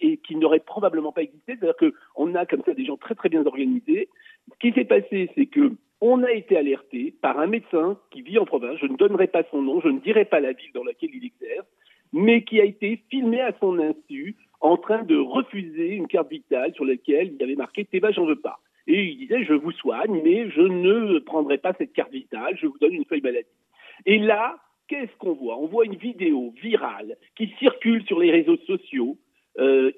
et, 0.00 0.18
qui 0.26 0.36
n'aurait 0.36 0.60
probablement 0.60 1.12
pas 1.12 1.22
existé. 1.22 1.56
C'est-à-dire 1.58 1.92
qu'on 2.16 2.34
a 2.34 2.46
comme 2.46 2.62
ça 2.64 2.72
des 2.72 2.86
gens 2.86 2.96
très 2.96 3.14
très 3.14 3.28
bien 3.28 3.44
organisés. 3.44 4.08
Ce 4.52 4.58
qui 4.58 4.72
s'est 4.72 4.86
passé, 4.86 5.30
c'est 5.34 5.46
que 5.46 5.72
on 6.00 6.22
a 6.24 6.32
été 6.32 6.56
alerté 6.56 7.14
par 7.20 7.38
un 7.38 7.46
médecin 7.46 7.98
qui 8.10 8.22
vit 8.22 8.38
en 8.38 8.44
province, 8.44 8.78
je 8.80 8.86
ne 8.86 8.96
donnerai 8.96 9.28
pas 9.28 9.44
son 9.50 9.62
nom, 9.62 9.80
je 9.80 9.88
ne 9.88 10.00
dirai 10.00 10.24
pas 10.24 10.40
la 10.40 10.52
ville 10.52 10.72
dans 10.74 10.82
laquelle 10.82 11.10
il 11.14 11.24
exerce, 11.24 11.66
mais 12.12 12.42
qui 12.42 12.60
a 12.60 12.64
été 12.64 13.02
filmé 13.08 13.40
à 13.40 13.52
son 13.60 13.78
insu 13.78 14.34
en 14.60 14.76
train 14.76 15.02
de 15.02 15.16
refuser 15.16 15.94
une 15.94 16.08
carte 16.08 16.30
vitale 16.30 16.72
sur 16.74 16.84
laquelle 16.84 17.28
il 17.28 17.36
y 17.36 17.42
avait 17.42 17.54
marqué 17.54 17.84
Teva, 17.84 18.10
j'en 18.10 18.26
veux 18.26 18.40
pas. 18.40 18.58
Et 18.92 19.04
il 19.04 19.16
disait, 19.16 19.42
je 19.44 19.54
vous 19.54 19.72
soigne, 19.72 20.20
mais 20.22 20.50
je 20.50 20.60
ne 20.60 21.18
prendrai 21.18 21.56
pas 21.56 21.72
cette 21.78 21.94
carte 21.94 22.12
vitale, 22.12 22.58
je 22.60 22.66
vous 22.66 22.76
donne 22.78 22.92
une 22.92 23.06
feuille 23.06 23.22
maladie. 23.22 23.48
Et 24.04 24.18
là, 24.18 24.56
qu'est-ce 24.86 25.16
qu'on 25.16 25.32
voit? 25.32 25.56
On 25.56 25.66
voit 25.66 25.86
une 25.86 25.96
vidéo 25.96 26.52
virale 26.62 27.16
qui 27.34 27.48
circule 27.58 28.04
sur 28.04 28.20
les 28.20 28.30
réseaux 28.30 28.58
sociaux. 28.66 29.16
Euh, 29.58 29.92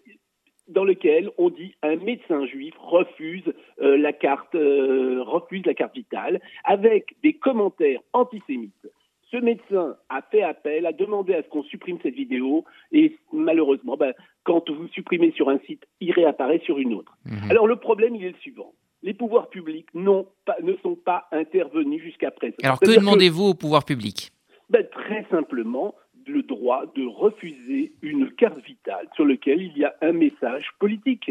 dans 0.68 0.84
lequel 0.84 1.30
on 1.36 1.50
dit 1.50 1.74
un 1.82 1.96
médecin 1.96 2.46
juif 2.46 2.74
refuse 2.78 3.52
euh, 3.82 3.98
la 3.98 4.14
carte 4.14 4.54
euh, 4.54 5.22
refuse 5.22 5.64
la 5.66 5.74
carte 5.74 5.94
vitale 5.94 6.40
avec 6.64 7.16
des 7.22 7.34
commentaires 7.34 8.00
antisémites. 8.14 8.88
Ce 9.30 9.36
médecin 9.36 9.96
a 10.08 10.22
fait 10.22 10.42
appel, 10.42 10.86
a 10.86 10.92
demandé 10.92 11.34
à 11.34 11.42
ce 11.42 11.48
qu'on 11.48 11.64
supprime 11.64 11.98
cette 12.02 12.14
vidéo 12.14 12.64
et 12.92 13.16
malheureusement, 13.30 13.98
ben, 13.98 14.14
quand 14.44 14.70
vous 14.70 14.88
supprimez 14.88 15.32
sur 15.32 15.50
un 15.50 15.58
site, 15.66 15.84
il 16.00 16.12
réapparaît 16.12 16.62
sur 16.64 16.78
une 16.78 16.94
autre. 16.94 17.12
Mhm. 17.26 17.50
Alors 17.50 17.66
le 17.66 17.76
problème, 17.76 18.14
il 18.14 18.24
est 18.24 18.30
le 18.30 18.38
suivant. 18.38 18.72
Les 19.04 19.12
pouvoirs 19.12 19.50
publics 19.50 19.86
pas, 19.92 20.56
ne 20.62 20.74
sont 20.82 20.96
pas 20.96 21.28
intervenus 21.30 22.02
jusqu'à 22.02 22.30
présent. 22.30 22.56
Alors 22.62 22.80
que 22.80 22.98
demandez-vous 22.98 23.44
aux 23.50 23.54
pouvoirs 23.54 23.84
publics? 23.84 24.32
Ben, 24.70 24.86
Très 24.90 25.26
simplement, 25.30 25.94
le 26.26 26.42
droit 26.42 26.86
de 26.96 27.06
refuser 27.06 27.92
une 28.00 28.30
carte 28.32 28.58
vitale 28.64 29.06
sur 29.14 29.26
laquelle 29.26 29.60
il 29.60 29.76
y 29.76 29.84
a 29.84 29.94
un 30.00 30.12
message 30.12 30.64
politique. 30.78 31.30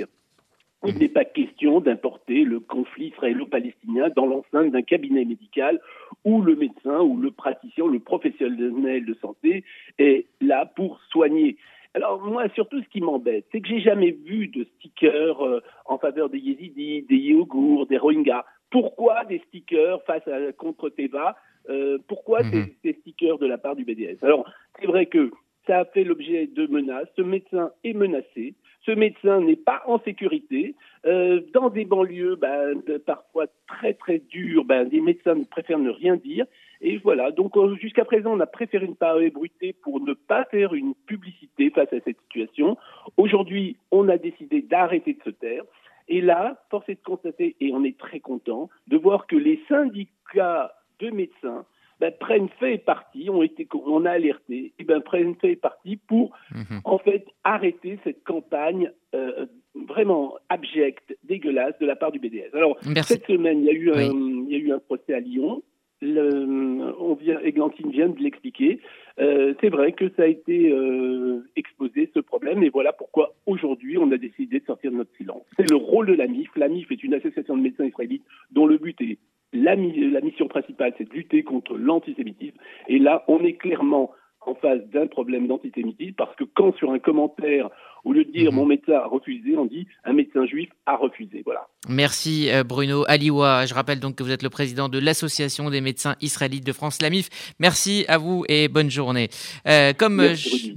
Il 0.86 1.00
n'est 1.00 1.10
pas 1.10 1.26
question 1.26 1.80
d'importer 1.80 2.44
le 2.44 2.60
conflit 2.60 3.08
israélo-palestinien 3.08 4.10
dans 4.16 4.28
l'enceinte 4.28 4.72
d'un 4.72 4.82
cabinet 4.84 5.26
médical 5.26 5.80
où 6.26 6.42
le 6.42 6.56
médecin 6.56 7.00
ou 7.00 7.18
le 7.18 7.32
praticien, 7.32 7.88
le 7.88 8.00
professionnel 8.00 9.06
de 9.06 9.14
santé 9.16 9.64
est 9.98 10.28
là 10.42 10.66
pour 10.76 11.00
soigner. 11.10 11.58
Alors 11.94 12.22
moi, 12.22 12.48
surtout, 12.56 12.82
ce 12.82 12.90
qui 12.90 13.02
m'embête, 13.02 13.46
c'est 13.52 13.62
que 13.62 13.68
j'ai 13.68 13.82
jamais 13.82 14.12
vu 14.12 14.48
de 14.48 14.66
stickers 14.76 15.46
euh, 15.46 15.62
en 15.86 15.98
faveur 15.98 16.30
des 16.30 16.40
yézidis, 16.40 17.04
des 17.04 17.16
yéogours, 17.16 17.86
des 17.88 17.98
rohingyas. 17.98 18.46
Pourquoi 18.72 19.26
des 19.26 19.40
stickers 19.48 20.02
face 20.04 20.28
à 20.28 20.52
contre 20.54 20.90
Teva 20.90 21.36
euh, 21.70 21.98
pourquoi 22.08 22.44
mhm. 22.44 22.66
ces, 22.84 22.94
stickers 22.94 23.38
de 23.38 23.46
la 23.46 23.58
part 23.58 23.76
du 23.76 23.86
BDS 23.86 24.18
Alors, 24.22 24.50
c'est 24.80 24.88
vrai 24.88 25.06
que 25.06 25.32
ça 25.66 25.80
a 25.80 25.86
fait 25.86 26.04
l'objet 26.04 26.48
de 26.48 26.68
menaces. 26.68 27.08
Ce 27.16 27.22
médecin 27.22 27.72
est 27.84 27.94
menacé. 27.94 28.56
Ce 28.86 28.92
médecin 28.92 29.40
n'est 29.40 29.56
pas 29.56 29.82
en 29.86 30.00
sécurité. 30.00 30.76
Euh, 31.06 31.40
dans 31.54 31.70
des 31.70 31.86
banlieues 31.86 32.36
ben, 32.36 32.82
parfois 33.06 33.46
très 33.68 33.94
très 33.94 34.20
dures, 34.20 34.66
ben, 34.66 34.90
des 34.90 35.00
médecins 35.00 35.42
préfèrent 35.50 35.80
ne 35.80 35.90
rien 35.90 36.18
dire. 36.18 36.46
Et 36.86 36.98
voilà, 36.98 37.32
donc 37.32 37.56
euh, 37.56 37.76
jusqu'à 37.76 38.04
présent, 38.04 38.34
on 38.34 38.40
a 38.42 38.46
préféré 38.46 38.88
ne 38.88 38.94
pas 38.94 39.18
ébruiter 39.22 39.72
pour 39.72 40.02
ne 40.02 40.14
pas 40.14 40.44
faire 40.52 40.74
une 40.74 40.94
publicité 41.08 41.70
face 41.70 41.92
à 41.94 42.02
cette 42.04 42.20
situation. 42.28 42.78
Aujourd'hui, 43.16 43.78
on 43.92 44.10
a 44.10 44.18
décidé 44.18 44.62
d'arrêter 44.62 45.14
de 45.14 45.24
se 45.24 45.30
taire. 45.30 45.64
Et 46.10 46.20
là, 46.20 46.62
force 46.70 46.90
est 46.90 46.96
de 46.96 47.04
constater, 47.04 47.56
et 47.62 47.72
on 47.72 47.86
est 47.86 47.98
très 47.98 48.20
content, 48.20 48.70
de 48.88 48.98
voir 48.98 49.28
que 49.28 49.38
les 49.38 49.64
syndicats 49.70 50.74
deux 51.00 51.12
médecins 51.12 51.66
ben, 52.02 52.14
prennent 52.20 52.50
fait 52.60 52.76
et 52.76 52.78
partie, 52.80 53.30
ont 53.30 53.44
été, 53.44 53.66
on 53.74 54.04
a 54.04 54.12
alerté, 54.12 54.74
et 54.78 54.84
ben, 54.84 55.00
prennent 55.00 55.36
fait 55.36 55.54
et 55.54 55.56
partie 55.56 55.96
pour 55.96 56.36
mhm. 56.54 56.82
en 56.84 56.98
fait 56.98 57.26
arrêter 57.46 57.98
cette 58.04 58.26
campagne 58.26 58.92
euh, 59.16 59.46
vraiment 59.88 60.36
abjecte, 60.50 61.16
dégueulasse 61.24 61.80
de 61.80 61.86
la 61.86 61.96
part 61.96 62.12
du 62.12 62.20
BDS. 62.20 62.54
Alors 62.54 62.78
cette 63.04 63.26
semaine, 63.26 63.60
il 63.60 63.66
y 63.66 63.70
a 63.70 63.74
eu 63.74 63.92
un, 63.92 64.02
il 64.02 64.52
y 64.52 64.56
a 64.56 64.58
eu 64.58 64.74
un 64.74 64.80
procès 64.80 65.14
à 65.14 65.22
Lyon. 65.22 65.64
Le, 66.04 66.94
on 67.00 67.14
vient, 67.16 67.40
de 67.40 68.24
l'expliquer. 68.24 68.82
Euh, 69.20 69.54
c'est 69.62 69.70
vrai 69.70 69.94
que 69.94 70.10
ça 70.18 70.24
a 70.24 70.28
été 70.28 70.72
euh, 70.72 71.48
exposé 71.56 72.10
ce 72.14 72.20
problème, 72.20 72.62
et 72.64 72.70
voilà 72.70 72.92
pourquoi 72.92 73.34
aujourd'hui 73.46 73.98
on 73.98 74.12
a 74.12 74.18
décidé 74.18 74.60
de 74.60 74.66
sortir 74.66 74.92
de 74.92 74.98
notre 74.98 75.16
silence. 75.16 75.44
C'est 75.58 75.70
le 75.70 75.78
rôle 75.78 76.08
de 76.08 76.14
la 76.14 76.28
MIF. 76.28 76.50
La 76.56 76.68
MIF 76.68 76.92
est 76.92 77.04
une 77.04 77.14
association 77.14 77.56
de 77.56 77.62
médecins 77.62 77.86
israélites 77.86 78.26
dont 78.52 78.66
le 78.66 78.78
but 78.78 79.00
est 79.02 79.18
la, 79.54 79.76
mission 79.76 80.48
principale, 80.48 80.94
c'est 80.98 81.08
de 81.08 81.14
lutter 81.14 81.44
contre 81.44 81.78
l'antisémitisme. 81.78 82.58
Et 82.88 83.00
là, 83.00 83.24
on 83.28 83.44
est 83.44 83.54
clairement 83.54 84.12
en 84.46 84.56
face 84.56 84.82
d'un 84.92 85.08
problème 85.08 85.48
d'antisémitisme 85.48 86.16
parce 86.18 86.36
que 86.36 86.44
quand 86.44 86.76
sur 86.78 86.92
un 86.92 87.00
commentaire, 87.00 87.70
au 88.06 88.12
lieu 88.12 88.26
de 88.26 88.32
dire 88.32 88.52
mhm. 88.52 88.58
mon 88.58 88.66
médecin 88.66 88.94
a 88.94 89.08
refusé, 89.08 89.56
on 89.58 89.66
dit 89.66 89.88
un 90.04 90.14
médecin 90.14 90.46
juif 90.46 90.70
a 90.86 90.96
refusé. 90.96 91.42
Voilà. 91.46 91.68
Merci 91.90 92.50
euh, 92.50 92.64
Bruno 92.64 93.06
Aliwa. 93.08 93.66
Je 93.66 93.74
rappelle 93.74 94.00
donc 94.00 94.16
que 94.16 94.24
vous 94.24 94.32
êtes 94.32 94.44
le 94.44 94.50
président 94.50 94.90
de 94.90 95.00
l'Association 95.00 95.70
des 95.70 95.82
médecins 95.82 96.16
israélites 96.22 96.66
de 96.66 96.74
France, 96.74 97.02
l'AMIF. 97.02 97.30
Merci 97.60 98.06
à 98.08 98.18
vous 98.18 98.44
et 98.50 98.68
bonne 98.68 98.90
journée. 98.90 99.30
Euh, 99.68 99.94
comme 99.94 100.22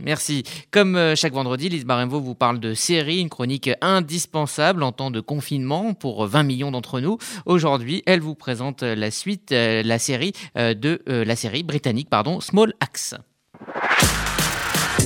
merci, 0.05 0.45
Comme 0.71 0.97
euh, 0.97 1.15
chaque 1.15 1.33
vendredi, 1.33 1.69
Lise 1.69 1.85
Baremvo 1.85 2.21
vous 2.21 2.35
parle 2.35 2.61
de 2.61 2.75
série, 2.75 3.21
une 3.21 3.29
chronique 3.29 3.71
indispensable 3.81 4.83
en 4.83 4.93
temps 4.93 5.11
de 5.11 5.21
confinement 5.21 5.95
pour 5.95 6.27
20 6.27 6.43
millions 6.45 6.71
d'entre 6.71 7.01
nous. 7.01 7.19
Aujourd'hui, 7.45 8.03
elle 8.07 8.21
vous 8.21 8.35
présente 8.35 8.83
la 8.83 9.11
suite, 9.11 9.51
la 9.51 9.99
série 9.99 10.33
de 10.55 11.01
la 11.07 11.37
série 11.37 11.63
britannique, 11.63 12.09
pardon, 12.11 12.41
Small 12.41 12.75
Axe. 12.81 13.15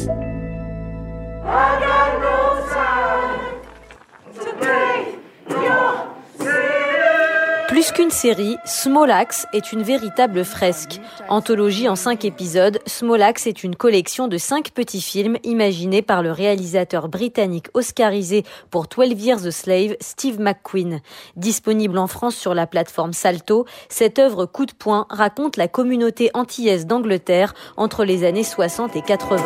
you 0.07 0.50
Plus 7.81 7.93
qu'une 7.93 8.11
série, 8.11 8.59
Small 8.67 9.11
Axe 9.11 9.47
est 9.55 9.73
une 9.73 9.83
véritable 9.83 10.45
fresque. 10.45 11.01
Anthologie 11.31 11.89
en 11.89 11.97
cinq 11.97 12.27
épisodes, 12.27 12.79
Small 12.85 13.23
Axe 13.23 13.47
est 13.47 13.65
une 13.65 13.75
collection 13.75 14.29
de 14.29 14.37
cinq 14.37 14.73
petits 14.73 15.01
films 15.01 15.39
imaginés 15.45 16.03
par 16.03 16.23
le 16.23 16.31
réalisateur 16.31 17.09
britannique 17.09 17.69
oscarisé 17.73 18.45
pour 18.71 18.87
12 18.87 19.25
Years 19.25 19.47
a 19.47 19.51
Slave, 19.51 19.97
Steve 20.03 20.39
McQueen. 20.39 21.01
Disponible 21.37 21.97
en 21.97 22.07
France 22.07 22.37
sur 22.37 22.53
la 22.53 22.67
plateforme 22.67 23.15
Salto, 23.15 23.65
cette 23.89 24.19
œuvre 24.19 24.45
coup 24.45 24.67
de 24.67 24.75
poing 24.75 25.07
raconte 25.09 25.57
la 25.57 25.67
communauté 25.67 26.31
antillaise 26.35 26.85
d'Angleterre 26.85 27.55
entre 27.79 28.05
les 28.05 28.25
années 28.25 28.45
60 28.45 28.95
et 28.95 29.01
80. 29.01 29.43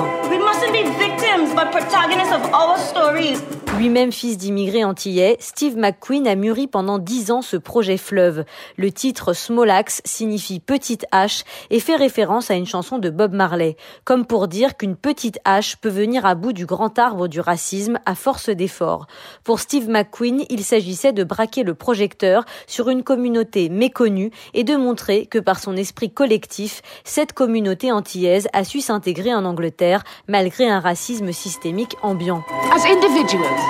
Lui-même 3.79 4.12
fils 4.12 4.37
d'immigrés 4.38 4.85
antillais, 4.85 5.37
Steve 5.40 5.77
McQueen 5.77 6.29
a 6.29 6.37
mûri 6.37 6.68
pendant 6.68 6.98
dix 6.98 7.31
ans 7.31 7.42
ce 7.42 7.57
projet 7.57 7.96
fleuve. 7.96 8.44
Le 8.77 8.92
titre 8.92 9.33
Small 9.33 9.70
Axe 9.70 10.00
signifie 10.05 10.61
petite 10.61 11.07
hache 11.11 11.44
et 11.70 11.81
fait 11.81 11.96
référence 11.96 12.50
à 12.50 12.55
une 12.55 12.66
chanson 12.66 12.98
de 12.98 13.11
Bob 13.11 13.33
Marley, 13.33 13.77
comme 14.05 14.27
pour 14.27 14.46
dire 14.46 14.77
qu'une 14.77 14.94
petite 14.94 15.38
hache 15.44 15.77
peut 15.77 15.88
venir 15.88 16.24
à 16.24 16.35
bout 16.35 16.53
du 16.53 16.66
grand 16.66 16.98
arbre 16.98 17.27
du 17.27 17.40
racisme 17.40 17.98
à 18.07 18.14
force 18.14 18.48
d'efforts. 18.50 19.07
Pour 19.42 19.59
Steve 19.59 19.88
McQueen, 19.88 20.44
il 20.50 20.62
s'agissait 20.62 21.12
de 21.12 21.24
braquer 21.24 21.64
le 21.64 21.74
projecteur 21.74 22.44
sur 22.66 22.90
une 22.90 23.03
communauté 23.03 23.70
méconnue 23.70 24.31
et 24.53 24.64
de 24.64 24.77
montrer 24.77 25.27
que 25.27 25.38
par 25.38 25.59
son 25.59 25.77
esprit 25.77 26.11
collectif, 26.11 26.83
cette 27.03 27.33
communauté 27.33 27.90
antillaise 27.90 28.48
a 28.53 28.64
su 28.64 28.81
s'intégrer 28.81 29.35
en 29.35 29.44
Angleterre 29.44 30.05
malgré 30.29 30.68
un 30.68 30.81
racisme 30.81 31.33
systémique 31.33 31.54
ambiant. 32.03 32.45
As 32.73 32.85
individuals, 32.85 33.61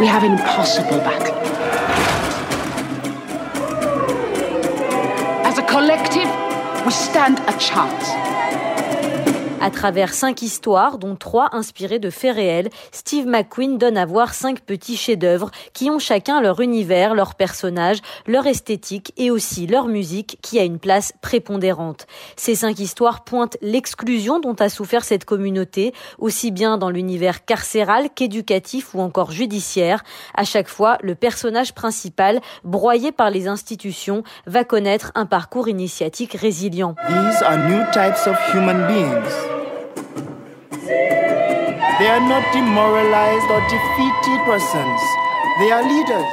we 0.00 0.06
have 0.06 0.24
an 0.24 0.32
impossible 0.32 0.98
battle. 0.98 1.34
As 5.44 5.58
a 5.58 5.62
collective, 5.62 6.30
we 6.84 6.92
stand 6.92 7.38
a 7.40 7.58
chance. 7.58 8.35
À 9.58 9.70
travers 9.70 10.12
cinq 10.12 10.42
histoires, 10.42 10.98
dont 10.98 11.16
trois 11.16 11.48
inspirées 11.52 11.98
de 11.98 12.10
faits 12.10 12.36
réels, 12.36 12.68
Steve 12.92 13.26
McQueen 13.26 13.78
donne 13.78 13.96
à 13.96 14.04
voir 14.04 14.34
cinq 14.34 14.60
petits 14.60 14.96
chefs-d'œuvre 14.96 15.50
qui 15.72 15.90
ont 15.90 15.98
chacun 15.98 16.40
leur 16.40 16.60
univers, 16.60 17.14
leur 17.14 17.34
personnage, 17.34 17.98
leur 18.26 18.46
esthétique 18.46 19.12
et 19.16 19.30
aussi 19.30 19.66
leur 19.66 19.88
musique 19.88 20.38
qui 20.42 20.58
a 20.58 20.62
une 20.62 20.78
place 20.78 21.12
prépondérante. 21.20 22.06
Ces 22.36 22.54
cinq 22.54 22.78
histoires 22.78 23.24
pointent 23.24 23.56
l'exclusion 23.62 24.40
dont 24.40 24.54
a 24.54 24.68
souffert 24.68 25.04
cette 25.04 25.24
communauté, 25.24 25.94
aussi 26.18 26.50
bien 26.50 26.76
dans 26.76 26.90
l'univers 26.90 27.44
carcéral 27.44 28.10
qu'éducatif 28.14 28.94
ou 28.94 29.00
encore 29.00 29.32
judiciaire. 29.32 30.04
À 30.34 30.44
chaque 30.44 30.68
fois, 30.68 30.98
le 31.00 31.14
personnage 31.14 31.74
principal, 31.74 32.40
broyé 32.62 33.10
par 33.10 33.30
les 33.30 33.48
institutions, 33.48 34.22
va 34.46 34.64
connaître 34.64 35.12
un 35.14 35.26
parcours 35.26 35.68
initiatique 35.68 36.34
résilient. 36.34 36.94
They 41.98 42.08
are 42.08 42.20
not 42.20 42.52
demoralized 42.52 43.48
or 43.48 43.62
defeated 43.72 44.44
persons. 44.44 45.00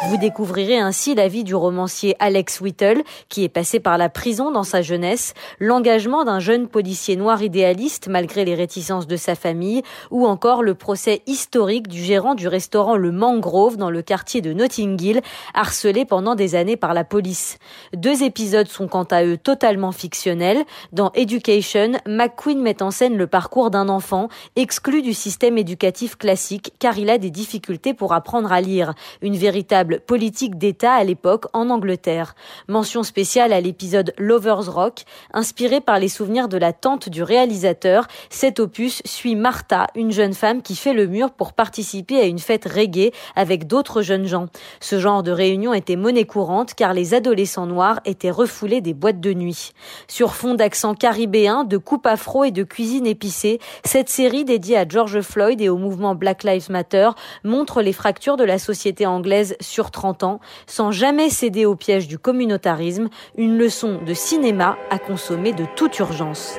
Vous 0.10 0.18
découvrirez 0.18 0.80
ainsi 0.80 1.16
la 1.16 1.30
vie 1.30 1.46
du 1.46 1.56
romancier 1.56 2.14
Alex 2.20 2.60
Whittle, 2.60 3.04
qui 3.30 3.46
est 3.46 3.50
passé 3.50 3.80
par 3.80 3.98
la 3.98 4.10
prison 4.10 4.52
dans 4.52 4.66
sa 4.66 4.82
jeunesse, 4.82 5.34
l'engagement 5.62 6.26
d'un 6.26 6.42
jeune 6.42 6.68
policier 6.68 7.16
noir 7.16 7.42
idéaliste 7.42 8.10
malgré 8.10 8.44
les 8.44 8.54
réticences 8.54 9.08
de 9.08 9.16
sa 9.16 9.36
famille, 9.36 9.82
ou 10.12 10.28
encore 10.28 10.62
le 10.62 10.76
procès 10.76 11.22
historique 11.26 11.88
du 11.88 12.04
gérant 12.04 12.36
du 12.36 12.50
restaurant 12.50 12.98
Le 12.98 13.14
Mangrove 13.14 13.78
dans 13.78 13.90
le 13.90 14.02
quartier 14.02 14.42
de 14.42 14.52
Notting 14.52 15.02
Hill, 15.02 15.22
harcelé 15.54 16.04
pendant 16.04 16.36
des 16.36 16.56
années 16.56 16.76
par 16.76 16.94
la 16.94 17.06
police. 17.06 17.60
Deux 17.96 18.24
épisodes 18.24 18.68
sont 18.68 18.90
quant 18.90 19.08
à 19.10 19.24
eux 19.24 19.38
totalement 19.38 19.94
fictionnels. 19.94 20.66
Dans 20.92 21.14
Education, 21.14 21.94
McQueen 22.06 22.62
met 22.62 22.84
en 22.84 22.92
scène 22.92 23.16
le 23.16 23.28
parcours 23.28 23.72
d'un 23.72 23.88
enfant 23.88 24.28
exclu 24.58 25.02
du 25.02 25.14
système 25.14 25.58
éducatif 25.58 26.18
classique 26.18 26.74
car 26.78 26.98
il 26.98 27.10
a 27.10 27.18
des 27.18 27.32
difficultés 27.32 27.94
pour 27.94 28.12
apprendre 28.12 28.52
à 28.52 28.60
lire 28.60 28.94
une 29.22 29.38
véritable 29.38 30.02
politique 30.02 30.58
d'État 30.58 30.94
à 30.94 31.04
l'époque 31.04 31.46
en 31.54 31.70
Angleterre. 31.70 32.36
Mention 32.68 33.04
spéciale 33.04 33.54
à 33.54 33.62
l'épisode 33.62 34.14
Lovers 34.18 34.72
Rock, 34.72 35.04
inspiré 35.34 35.82
par 35.82 36.00
les 36.00 36.08
souvenirs 36.08 36.48
de 36.48 36.58
la 36.58 36.74
tante 36.74 37.10
du 37.10 37.24
réalisateur. 37.24 38.08
Cet 38.30 38.60
opus 38.60 39.02
suit 39.06 39.36
Martha, 39.36 39.88
une 39.96 40.12
jeune 40.12 40.34
femme 40.34 40.62
qui 40.62 40.76
fait 40.76 40.94
le 40.94 41.08
mur 41.08 41.32
pour 41.32 41.54
participer 41.54 42.20
à 42.20 42.26
une 42.26 42.40
fête 42.40 42.66
reggae 42.66 43.12
avec 43.36 43.68
d'autres 43.68 44.02
jeunes 44.02 44.28
gens. 44.28 44.48
Ce 44.80 45.00
genre 45.00 45.24
de 45.24 45.32
réunion 45.32 45.74
était 45.74 45.96
monnaie 45.96 46.26
courante 46.26 46.74
car 46.74 46.94
les 46.94 47.14
adolescents 47.14 47.66
noirs 47.66 48.00
étaient 48.06 48.32
refoulés 48.32 48.82
des 48.82 48.94
boîtes 48.94 49.20
de 49.20 49.34
nuit. 49.34 49.74
Sur 50.08 50.34
fond 50.34 50.54
d'accent 50.54 50.96
caribéen, 50.96 51.64
de 51.64 51.78
coupe 51.78 52.06
afro 52.06 52.44
et 52.44 52.52
de 52.52 52.64
cuisine 52.64 53.08
épicée, 53.08 53.60
cette 53.84 54.10
série 54.10 54.46
dédiée 54.46 54.78
à 54.78 54.88
George 54.88 55.22
Floyd 55.22 55.62
et 55.62 55.70
au 55.70 55.78
mouvement 55.78 56.16
Black 56.16 56.44
Lives 56.44 56.70
Matter 56.70 57.10
montre 57.44 57.82
les 57.82 57.94
fractures 57.94 58.38
de 58.38 58.44
la 58.44 58.60
société 58.60 59.03
anglaise 59.06 59.56
sur 59.60 59.92
30 59.92 60.24
ans, 60.24 60.40
sans 60.68 60.92
jamais 60.92 61.30
céder 61.30 61.66
au 61.66 61.76
piège 61.76 62.08
du 62.08 62.18
communautarisme, 62.18 63.10
une 63.38 63.58
leçon 63.58 64.00
de 64.06 64.14
cinéma 64.14 64.78
à 64.90 65.00
consommer 65.00 65.54
de 65.54 65.66
toute 65.76 65.98
urgence. 66.00 66.58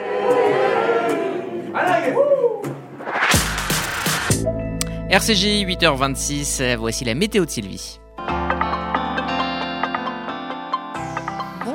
RCG 5.11 5.65
8h26, 5.65 6.77
voici 6.77 7.05
la 7.05 7.15
météo 7.15 7.45
de 7.45 7.51
Sylvie. 7.51 8.01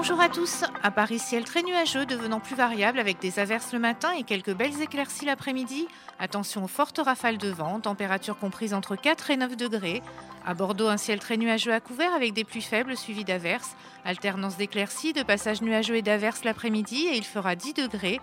Bonjour 0.02 0.22
à 0.22 0.30
tous. 0.30 0.64
À 0.82 0.92
Paris, 0.92 1.20
ciel 1.20 1.44
très 1.44 1.62
nuageux, 1.62 2.06
devenant 2.06 2.40
plus 2.40 2.56
variable 2.56 3.00
avec 3.00 3.20
des 3.20 3.38
averses 3.38 3.74
le 3.74 3.80
matin 3.80 4.14
et 4.18 4.24
quelques 4.24 4.54
belles 4.56 4.82
éclaircies 4.82 5.26
l'après-midi. 5.26 5.90
Attention 6.20 6.64
aux 6.64 6.70
fortes 6.70 7.02
rafales 7.04 7.38
de 7.38 7.50
vent, 7.50 7.82
température 7.82 8.38
comprise 8.38 8.74
entre 8.74 8.96
4 8.96 9.32
et 9.32 9.36
9 9.36 9.58
degrés. 9.58 10.02
À 10.46 10.54
Bordeaux, 10.54 10.88
un 10.88 10.96
ciel 10.96 11.20
très 11.20 11.36
nuageux 11.36 11.74
à 11.74 11.82
couvert 11.82 12.14
avec 12.14 12.32
des 12.32 12.46
pluies 12.46 12.62
faibles 12.62 12.96
suivies 12.96 13.26
d'averses. 13.26 13.76
Alternance 14.06 14.56
d'éclaircies, 14.56 15.12
de 15.12 15.22
passages 15.22 15.62
nuageux 15.62 15.98
et 15.98 16.02
d'averses 16.02 16.46
l'après-midi 16.46 17.08
et 17.08 17.18
il 17.18 17.26
fera 17.26 17.56
10 17.58 17.74
degrés. 17.74 18.22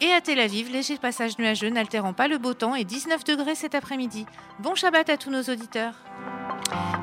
Et 0.00 0.12
à 0.12 0.20
Tel 0.20 0.38
Aviv, 0.38 0.70
léger 0.70 0.98
passage 0.98 1.36
nuageux 1.36 1.70
n'altérant 1.70 2.12
pas 2.12 2.28
le 2.28 2.38
beau 2.38 2.54
temps 2.54 2.76
et 2.76 2.84
19 2.84 3.24
degrés 3.24 3.56
cet 3.56 3.74
après-midi. 3.74 4.24
Bon 4.60 4.76
Shabbat 4.76 5.10
à 5.10 5.16
tous 5.16 5.30
nos 5.30 5.42
auditeurs. 5.42 5.94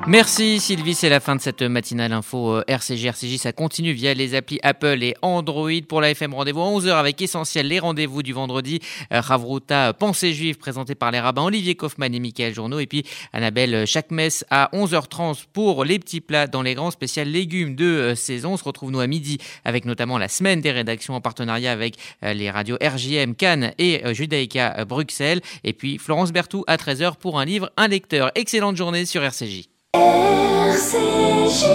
Merci 0.06 0.60
Sylvie, 0.60 0.94
c'est 0.94 1.08
la 1.08 1.18
fin 1.18 1.34
de 1.34 1.40
cette 1.40 1.62
matinale 1.62 2.12
info 2.12 2.60
RCG. 2.68 3.08
RCJ, 3.08 3.38
ça 3.38 3.52
continue 3.52 3.92
via 3.92 4.12
les 4.12 4.34
applis 4.34 4.60
Apple 4.62 5.02
et 5.02 5.14
Android. 5.22 5.70
Pour 5.88 6.02
la 6.02 6.10
FM, 6.10 6.34
rendez-vous 6.34 6.60
à 6.60 6.66
11h 6.66 6.90
avec 6.90 7.22
Essentiel, 7.22 7.68
les 7.68 7.78
rendez-vous 7.78 8.22
du 8.22 8.34
vendredi. 8.34 8.80
Ravruta, 9.10 9.94
Pensée 9.94 10.34
juive, 10.34 10.58
présenté 10.58 10.94
par 10.94 11.10
les 11.10 11.20
rabbins 11.20 11.44
Olivier 11.44 11.74
Kaufmann 11.74 12.14
et 12.14 12.20
Michael 12.20 12.52
Journeau. 12.52 12.80
Et 12.80 12.86
puis 12.86 13.02
Annabelle 13.32 13.86
chaque 13.86 14.10
messe 14.10 14.44
à 14.50 14.68
11h30 14.74 15.44
pour 15.54 15.86
les 15.86 15.98
petits 15.98 16.20
plats 16.20 16.48
dans 16.48 16.60
les 16.60 16.74
grands 16.74 16.90
spéciales 16.90 17.28
légumes 17.28 17.74
de 17.74 18.12
saison. 18.14 18.52
On 18.52 18.56
se 18.58 18.64
retrouve 18.64 18.90
nous 18.90 19.00
à 19.00 19.06
midi 19.06 19.38
avec 19.64 19.86
notamment 19.86 20.18
la 20.18 20.28
semaine 20.28 20.60
des 20.60 20.70
rédactions 20.70 21.14
en 21.14 21.22
partenariat 21.22 21.72
avec 21.72 21.96
les 22.20 22.50
radios 22.50 22.76
RJM, 22.82 23.34
Cannes 23.34 23.72
et 23.78 24.02
Judaïka 24.12 24.84
Bruxelles. 24.84 25.40
Et 25.64 25.72
puis 25.72 25.96
Florence 25.96 26.30
Bertou 26.30 26.62
à 26.66 26.76
13h 26.76 27.16
pour 27.16 27.40
un 27.40 27.46
livre, 27.46 27.72
un 27.78 27.88
lecteur. 27.88 28.30
Excellente 28.34 28.76
journée 28.76 29.06
sur 29.06 29.22
RCJ. 29.22 29.73
RCJ. 29.94 31.66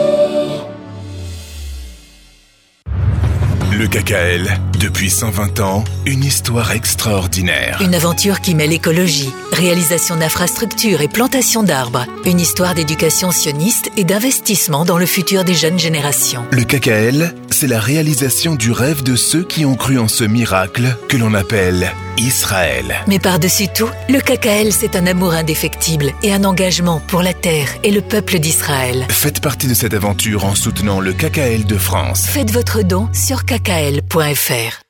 Le 3.71 3.87
KKL, 3.87 4.59
depuis 4.77 5.09
120 5.09 5.61
ans, 5.61 5.85
une 6.05 6.25
histoire 6.25 6.73
extraordinaire. 6.73 7.81
Une 7.81 7.95
aventure 7.95 8.41
qui 8.41 8.55
mêle 8.55 8.73
écologie, 8.73 9.31
réalisation 9.53 10.17
d'infrastructures 10.17 10.99
et 10.99 11.07
plantation 11.07 11.63
d'arbres. 11.63 12.05
Une 12.25 12.41
histoire 12.41 12.75
d'éducation 12.75 13.31
sioniste 13.31 13.89
et 13.95 14.03
d'investissement 14.03 14.83
dans 14.83 14.97
le 14.97 15.05
futur 15.05 15.45
des 15.45 15.53
jeunes 15.53 15.79
générations. 15.79 16.43
Le 16.51 16.65
KKL, 16.65 17.33
c'est 17.59 17.67
la 17.67 17.81
réalisation 17.81 18.55
du 18.55 18.71
rêve 18.71 19.03
de 19.03 19.17
ceux 19.17 19.43
qui 19.43 19.65
ont 19.65 19.75
cru 19.75 19.99
en 19.99 20.07
ce 20.07 20.23
miracle 20.23 20.95
que 21.09 21.17
l'on 21.17 21.33
appelle 21.33 21.91
Israël. 22.17 22.95
Mais 23.05 23.19
par-dessus 23.19 23.67
tout, 23.67 23.89
le 24.07 24.21
KKL, 24.21 24.71
c'est 24.71 24.95
un 24.95 25.05
amour 25.05 25.33
indéfectible 25.33 26.13
et 26.23 26.31
un 26.31 26.45
engagement 26.45 27.01
pour 27.05 27.21
la 27.21 27.33
terre 27.33 27.67
et 27.83 27.91
le 27.91 27.99
peuple 27.99 28.39
d'Israël. 28.39 29.05
Faites 29.09 29.41
partie 29.41 29.67
de 29.67 29.73
cette 29.73 29.93
aventure 29.93 30.45
en 30.45 30.55
soutenant 30.55 31.01
le 31.01 31.11
KKL 31.11 31.65
de 31.65 31.77
France. 31.77 32.27
Faites 32.27 32.51
votre 32.51 32.81
don 32.81 33.09
sur 33.11 33.43
kkl.fr. 33.43 34.88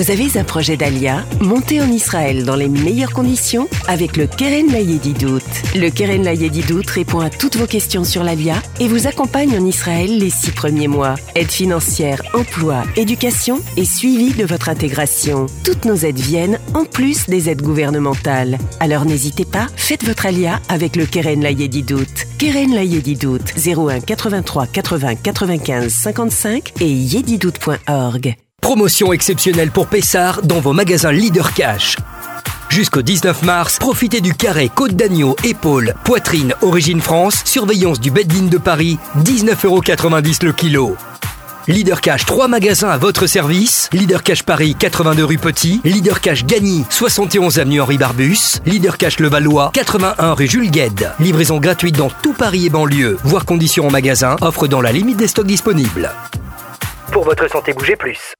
Vous 0.00 0.10
avez 0.10 0.38
un 0.38 0.44
projet 0.44 0.76
d'Alia 0.78 1.24
Montez 1.40 1.82
en 1.82 1.90
Israël 1.90 2.44
dans 2.44 2.56
les 2.56 2.68
meilleures 2.68 3.12
conditions 3.12 3.68
avec 3.86 4.16
le 4.16 4.26
Keren 4.26 4.72
Layedidout. 4.72 5.42
Le 5.74 5.90
Keren 5.90 6.22
Layedidout 6.22 6.88
répond 6.88 7.20
à 7.20 7.28
toutes 7.28 7.56
vos 7.56 7.66
questions 7.66 8.04
sur 8.04 8.22
l'Alia 8.22 8.62
et 8.78 8.88
vous 8.88 9.06
accompagne 9.06 9.58
en 9.58 9.66
Israël 9.66 10.18
les 10.18 10.30
six 10.30 10.52
premiers 10.52 10.88
mois. 10.88 11.16
Aide 11.34 11.50
financière, 11.50 12.22
emploi, 12.32 12.84
éducation 12.96 13.60
et 13.76 13.84
suivi 13.84 14.32
de 14.32 14.46
votre 14.46 14.68
intégration. 14.68 15.46
Toutes 15.64 15.84
nos 15.84 15.96
aides 15.96 16.18
viennent 16.18 16.60
en 16.72 16.84
plus 16.84 17.26
des 17.26 17.50
aides 17.50 17.62
gouvernementales. 17.62 18.58
Alors 18.78 19.04
n'hésitez 19.04 19.44
pas, 19.44 19.66
faites 19.76 20.04
votre 20.04 20.24
Alia 20.24 20.60
avec 20.68 20.96
le 20.96 21.04
Keren 21.04 21.42
Layedidout. 21.42 22.24
Keren 22.38 22.74
Layedidout 22.74 23.44
01 23.54 24.00
83 24.00 24.66
80 24.68 25.14
95 25.16 25.92
55 25.92 26.72
et 26.80 26.90
yedidout.org. 26.90 28.36
Promotion 28.60 29.12
exceptionnelle 29.12 29.70
pour 29.70 29.86
Pessard 29.86 30.42
dans 30.42 30.60
vos 30.60 30.72
magasins 30.72 31.12
Leader 31.12 31.52
Cash. 31.54 31.96
Jusqu'au 32.68 33.02
19 33.02 33.42
mars, 33.42 33.78
profitez 33.78 34.20
du 34.20 34.34
carré 34.34 34.70
côte 34.72 34.92
d'agneau, 34.92 35.34
épaule, 35.42 35.94
poitrine, 36.04 36.54
origine 36.62 37.00
France, 37.00 37.42
surveillance 37.44 37.98
du 37.98 38.10
Beddin 38.10 38.46
de 38.46 38.58
Paris, 38.58 38.98
19,90€ 39.24 40.44
le 40.44 40.52
kilo. 40.52 40.96
Leader 41.66 42.00
Cash, 42.00 42.24
3 42.26 42.48
magasins 42.48 42.88
à 42.88 42.96
votre 42.96 43.26
service. 43.26 43.88
Leader 43.92 44.22
Cash 44.22 44.42
Paris, 44.42 44.74
82 44.78 45.24
rue 45.24 45.38
Petit. 45.38 45.80
Leader 45.84 46.20
Cash 46.20 46.44
Gagny, 46.44 46.84
71 46.90 47.58
avenue 47.58 47.80
Henri 47.80 47.98
Barbus. 47.98 48.60
Leader 48.66 48.96
Cash 48.96 49.20
Levallois, 49.20 49.70
81 49.74 50.32
rue 50.32 50.48
Jules 50.48 50.70
Gued. 50.70 51.12
Livraison 51.20 51.58
gratuite 51.58 51.96
dans 51.96 52.10
tout 52.22 52.32
Paris 52.32 52.66
et 52.66 52.70
banlieue. 52.70 53.18
Voir 53.24 53.44
conditions 53.44 53.86
en 53.86 53.90
magasin. 53.90 54.36
Offre 54.40 54.68
dans 54.68 54.80
la 54.80 54.90
limite 54.90 55.16
des 55.16 55.28
stocks 55.28 55.46
disponibles. 55.46 56.10
Pour 57.12 57.24
votre 57.24 57.48
santé, 57.48 57.72
bougez 57.72 57.96
plus. 57.96 58.34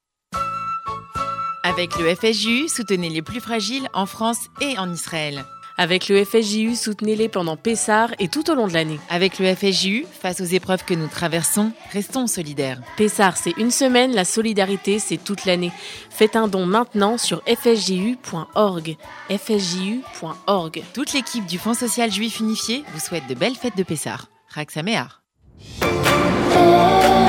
Avec 1.63 1.97
le 1.99 2.15
FSJU, 2.15 2.67
soutenez 2.67 3.09
les 3.09 3.21
plus 3.21 3.39
fragiles 3.39 3.87
en 3.93 4.07
France 4.07 4.47
et 4.61 4.79
en 4.79 4.91
Israël. 4.91 5.45
Avec 5.77 6.09
le 6.09 6.23
FSJU, 6.25 6.75
soutenez-les 6.75 7.29
pendant 7.29 7.55
Pessar 7.55 8.09
et 8.19 8.27
tout 8.27 8.49
au 8.51 8.55
long 8.55 8.67
de 8.67 8.73
l'année. 8.73 8.99
Avec 9.09 9.39
le 9.39 9.55
FSJU, 9.55 10.05
face 10.11 10.41
aux 10.41 10.45
épreuves 10.45 10.83
que 10.83 10.93
nous 10.93 11.07
traversons, 11.07 11.71
restons 11.91 12.27
solidaires. 12.27 12.81
Pessar, 12.97 13.37
c'est 13.37 13.55
une 13.57 13.71
semaine, 13.71 14.13
la 14.13 14.25
solidarité, 14.25 14.99
c'est 14.99 15.23
toute 15.23 15.45
l'année. 15.45 15.71
Faites 16.09 16.35
un 16.35 16.47
don 16.47 16.65
maintenant 16.65 17.17
sur 17.17 17.41
fsju.org. 17.45 18.97
fsju.org. 19.29 20.83
Toute 20.93 21.13
l'équipe 21.13 21.45
du 21.45 21.57
Fonds 21.57 21.73
social 21.73 22.11
juif 22.11 22.39
unifié 22.39 22.83
vous 22.93 22.99
souhaite 22.99 23.27
de 23.27 23.35
belles 23.35 23.55
fêtes 23.55 23.77
de 23.77 23.83
Pessar. 23.83 24.27
Raksaméar. 24.49 25.21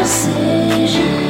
FCJ. 0.03 1.22